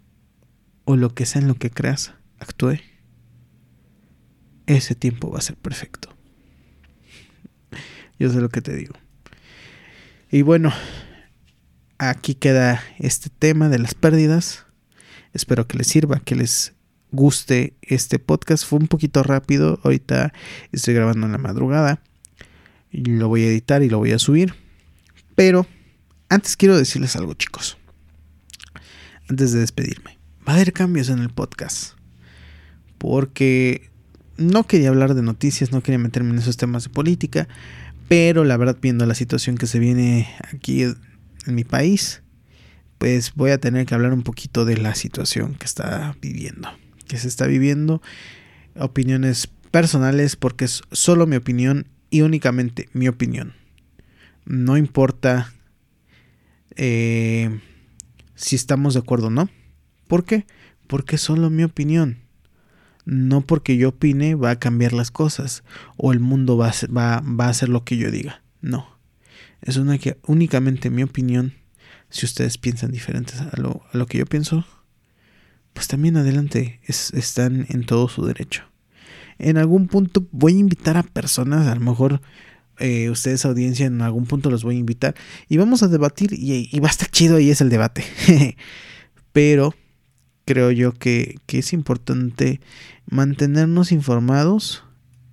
o 0.84 0.96
lo 0.96 1.14
que 1.14 1.26
sea 1.26 1.42
en 1.42 1.48
lo 1.48 1.56
que 1.56 1.70
creas 1.70 2.14
actúe, 2.40 2.80
ese 4.68 4.96
tiempo 4.96 5.32
va 5.32 5.40
a 5.40 5.42
ser 5.42 5.56
perfecto. 5.56 6.10
Yo 8.20 8.30
sé 8.30 8.40
lo 8.40 8.50
que 8.50 8.62
te 8.62 8.76
digo. 8.76 8.96
Y 10.32 10.42
bueno, 10.42 10.74
aquí 11.98 12.36
queda 12.36 12.84
este 13.00 13.30
tema 13.30 13.70
de 13.70 13.80
las 13.80 13.94
pérdidas. 13.94 14.66
Espero 15.34 15.68
que 15.68 15.78
les 15.78 15.88
sirva, 15.88 16.20
que 16.20 16.36
les 16.36 16.74
guste 17.12 17.76
este 17.82 18.20
podcast. 18.20 18.66
Fue 18.66 18.80
un 18.80 18.88
poquito 18.88 19.24
rápido. 19.24 19.80
Ahorita 19.84 20.34
estoy 20.72 20.94
grabando 20.94 21.26
en 21.26 21.32
la 21.32 21.38
madrugada. 21.38 22.02
Lo 22.92 23.28
voy 23.28 23.44
a 23.44 23.48
editar 23.48 23.84
y 23.84 23.90
lo 23.90 23.98
voy 23.98 24.14
a 24.14 24.20
subir. 24.20 24.56
Pero 25.36 25.68
antes 26.30 26.56
quiero 26.56 26.78
decirles 26.78 27.16
algo, 27.16 27.34
chicos. 27.34 27.78
Antes 29.30 29.52
de 29.52 29.60
despedirme. 29.60 30.18
Va 30.48 30.54
a 30.54 30.56
haber 30.56 30.74
cambios 30.74 31.10
en 31.10 31.20
el 31.20 31.30
podcast. 31.30 31.96
Porque 32.98 33.90
no 34.38 34.66
quería 34.66 34.90
hablar 34.90 35.14
de 35.14 35.22
noticias, 35.22 35.72
no 35.72 35.82
quería 35.82 36.00
meterme 36.00 36.32
en 36.32 36.40
esos 36.40 36.58
temas 36.58 36.84
de 36.84 36.90
política. 36.90 37.48
Pero 38.08 38.44
la 38.44 38.58
verdad, 38.58 38.78
viendo 38.82 39.06
la 39.06 39.16
situación 39.16 39.58
que 39.58 39.66
se 39.68 39.80
viene 39.80 40.30
aquí 40.54 40.84
en 40.84 41.56
mi 41.56 41.64
país, 41.64 42.22
pues 42.98 43.34
voy 43.36 43.52
a 43.52 43.60
tener 43.60 43.86
que 43.86 43.96
hablar 43.96 44.14
un 44.14 44.24
poquito 44.24 44.66
de 44.66 44.78
la 44.78 44.96
situación 44.96 45.56
que 45.56 45.66
está 45.66 46.16
viviendo. 46.22 46.70
Que 47.08 47.18
se 47.18 47.28
está 47.28 47.48
viviendo. 47.48 48.02
Opiniones 48.76 49.48
personales 49.72 50.36
porque 50.36 50.66
es 50.66 50.84
solo 50.92 51.28
mi 51.28 51.36
opinión 51.36 51.88
y 52.10 52.22
únicamente 52.22 52.90
mi 52.94 53.08
opinión. 53.08 53.54
No 54.46 54.78
importa 54.78 55.52
eh, 56.76 57.60
si 58.36 58.56
estamos 58.56 58.94
de 58.94 59.00
acuerdo 59.00 59.28
o 59.28 59.32
no. 59.32 59.50
¿Por 60.08 60.24
qué? 60.26 60.46
Porque 60.88 61.16
es 61.16 61.22
solo 61.22 61.50
mi 61.50 61.64
opinión. 61.64 62.20
No 63.06 63.42
porque 63.42 63.78
yo 63.78 63.90
opine 63.90 64.36
va 64.36 64.52
a 64.52 64.60
cambiar 64.60 64.94
las 64.94 65.12
cosas 65.12 65.64
o 65.96 66.12
el 66.12 66.20
mundo 66.20 66.58
va 66.58 66.70
a, 66.70 66.74
ser, 66.74 66.96
va, 66.96 67.22
va 67.22 67.46
a 67.46 67.50
hacer 67.50 67.70
lo 67.70 67.84
que 67.84 67.98
yo 67.98 68.12
diga. 68.12 68.42
No. 68.62 68.98
Es 69.62 69.78
una 69.78 69.98
que, 69.98 70.18
únicamente 70.26 70.90
mi 70.90 71.04
opinión. 71.04 71.54
Si 72.10 72.26
ustedes 72.26 72.58
piensan 72.58 72.92
diferentes 72.92 73.42
a 73.42 73.60
lo, 73.60 73.82
a 73.92 73.98
lo 73.98 74.06
que 74.06 74.20
yo 74.20 74.26
pienso, 74.26 74.66
pues 75.74 75.88
también 75.88 76.18
adelante. 76.18 76.80
Es, 76.84 77.12
están 77.14 77.66
en 77.70 77.86
todo 77.86 78.08
su 78.08 78.26
derecho. 78.26 78.64
En 79.38 79.58
algún 79.58 79.88
punto 79.88 80.26
voy 80.32 80.56
a 80.56 80.60
invitar 80.60 80.98
a 80.98 81.04
personas, 81.04 81.68
a 81.68 81.76
lo 81.76 81.82
mejor 81.82 82.22
eh, 82.80 83.10
ustedes 83.10 83.46
audiencia 83.46 83.86
en 83.86 84.02
algún 84.02 84.26
punto 84.26 84.50
los 84.50 84.64
voy 84.64 84.76
a 84.76 84.80
invitar 84.80 85.16
y 85.48 85.58
vamos 85.58 85.82
a 85.84 85.88
debatir 85.88 86.34
y, 86.34 86.70
y 86.72 86.80
va 86.80 86.88
a 86.88 86.92
estar 86.92 87.10
chido 87.10 87.38
ahí 87.38 87.50
es 87.50 87.62
el 87.62 87.70
debate. 87.70 88.04
Pero 89.34 89.76
creo 90.46 90.72
yo 90.72 90.94
que, 90.94 91.40
que, 91.46 91.60
es 91.60 91.74
importante 91.74 92.62
mantenernos 93.10 93.92
informados 93.92 94.84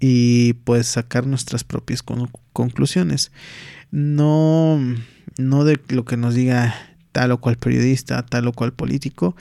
y 0.00 0.54
pues 0.64 0.86
sacar 0.86 1.26
nuestras 1.26 1.64
propias 1.64 2.02
con 2.02 2.30
conclusiones. 2.52 3.30
No, 3.90 4.80
no 5.38 5.64
de 5.64 5.80
lo 5.88 6.04
que 6.04 6.16
nos 6.16 6.34
diga 6.34 6.74
tal 7.12 7.30
o 7.30 7.40
cual 7.40 7.56
periodista, 7.56 8.24
tal 8.26 8.48
o 8.48 8.52
cual 8.52 8.72
político, 8.72 9.36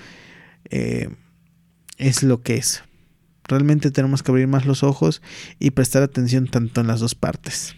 eh, 0.70 1.10
es 1.98 2.24
lo 2.24 2.42
que 2.42 2.58
es. 2.58 2.84
Realmente 3.46 3.92
tenemos 3.92 4.24
que 4.24 4.32
abrir 4.32 4.48
más 4.48 4.66
los 4.66 4.84
ojos 4.84 5.22
y 5.60 5.72
prestar 5.72 6.04
atención 6.04 6.48
tanto 6.48 6.82
en 6.82 6.88
las 6.88 7.00
dos 7.00 7.16
partes. 7.16 7.76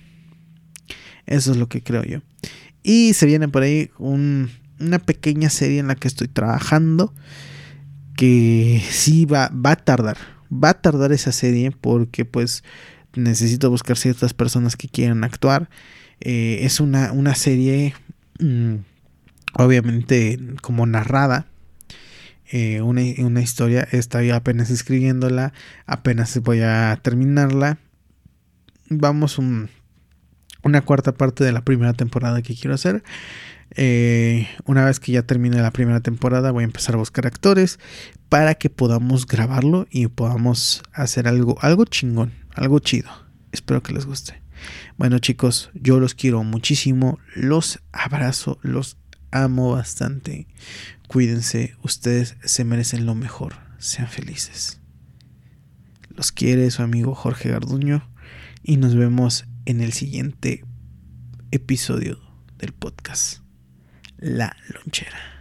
Eso 1.25 1.51
es 1.51 1.57
lo 1.57 1.69
que 1.69 1.81
creo 1.81 2.03
yo. 2.03 2.19
Y 2.83 3.13
se 3.13 3.25
viene 3.25 3.47
por 3.47 3.63
ahí 3.63 3.91
un, 3.97 4.51
una 4.79 4.99
pequeña 4.99 5.49
serie 5.49 5.79
en 5.79 5.87
la 5.87 5.95
que 5.95 6.07
estoy 6.07 6.27
trabajando. 6.27 7.13
Que 8.15 8.81
sí 8.89 9.25
va, 9.25 9.49
va 9.49 9.71
a 9.71 9.75
tardar. 9.75 10.17
Va 10.51 10.69
a 10.69 10.81
tardar 10.81 11.11
esa 11.11 11.31
serie 11.31 11.71
porque 11.71 12.25
pues 12.25 12.63
necesito 13.15 13.69
buscar 13.69 13.97
ciertas 13.97 14.33
personas 14.33 14.75
que 14.75 14.87
quieran 14.87 15.23
actuar. 15.23 15.69
Eh, 16.19 16.59
es 16.61 16.79
una, 16.79 17.11
una 17.11 17.35
serie 17.35 17.93
mmm, 18.39 18.75
obviamente 19.53 20.39
como 20.61 20.85
narrada. 20.85 21.47
Eh, 22.51 22.81
una, 22.81 23.01
una, 23.19 23.41
historia. 23.41 23.87
Estoy 23.91 24.29
apenas 24.29 24.69
escribiéndola. 24.69 25.53
Apenas 25.85 26.37
voy 26.39 26.61
a 26.61 26.99
terminarla. 27.01 27.79
Vamos 28.89 29.39
un, 29.39 29.69
una 30.61 30.81
cuarta 30.81 31.13
parte 31.13 31.43
de 31.43 31.51
la 31.51 31.63
primera 31.63 31.93
temporada 31.93 32.41
que 32.41 32.55
quiero 32.55 32.75
hacer. 32.75 33.03
Eh, 33.75 34.47
una 34.65 34.85
vez 34.85 34.99
que 34.99 35.11
ya 35.11 35.23
termine 35.23 35.61
la 35.61 35.71
primera 35.71 35.99
temporada 35.99 36.51
voy 36.51 36.63
a 36.63 36.65
empezar 36.65 36.95
a 36.95 36.99
buscar 36.99 37.25
actores 37.25 37.79
para 38.29 38.55
que 38.55 38.69
podamos 38.69 39.25
grabarlo 39.25 39.87
y 39.89 40.07
podamos 40.07 40.83
hacer 40.93 41.27
algo, 41.27 41.57
algo 41.61 41.85
chingón, 41.85 42.33
algo 42.53 42.79
chido. 42.79 43.09
Espero 43.51 43.81
que 43.81 43.93
les 43.93 44.05
guste. 44.05 44.41
Bueno 44.97 45.19
chicos, 45.19 45.71
yo 45.73 45.99
los 45.99 46.13
quiero 46.13 46.43
muchísimo, 46.43 47.19
los 47.35 47.79
abrazo, 47.91 48.59
los 48.61 48.97
amo 49.31 49.71
bastante. 49.71 50.47
Cuídense, 51.07 51.75
ustedes 51.81 52.37
se 52.43 52.63
merecen 52.63 53.05
lo 53.05 53.15
mejor, 53.15 53.55
sean 53.79 54.07
felices. 54.07 54.79
Los 56.09 56.31
quiere 56.31 56.69
su 56.69 56.83
amigo 56.83 57.15
Jorge 57.15 57.49
Garduño 57.49 58.07
y 58.61 58.77
nos 58.77 58.95
vemos 58.95 59.45
en 59.65 59.81
el 59.81 59.93
siguiente 59.93 60.63
episodio 61.51 62.19
del 62.57 62.71
podcast 62.71 63.42
La 64.25 64.55
Lonchera. 64.69 65.32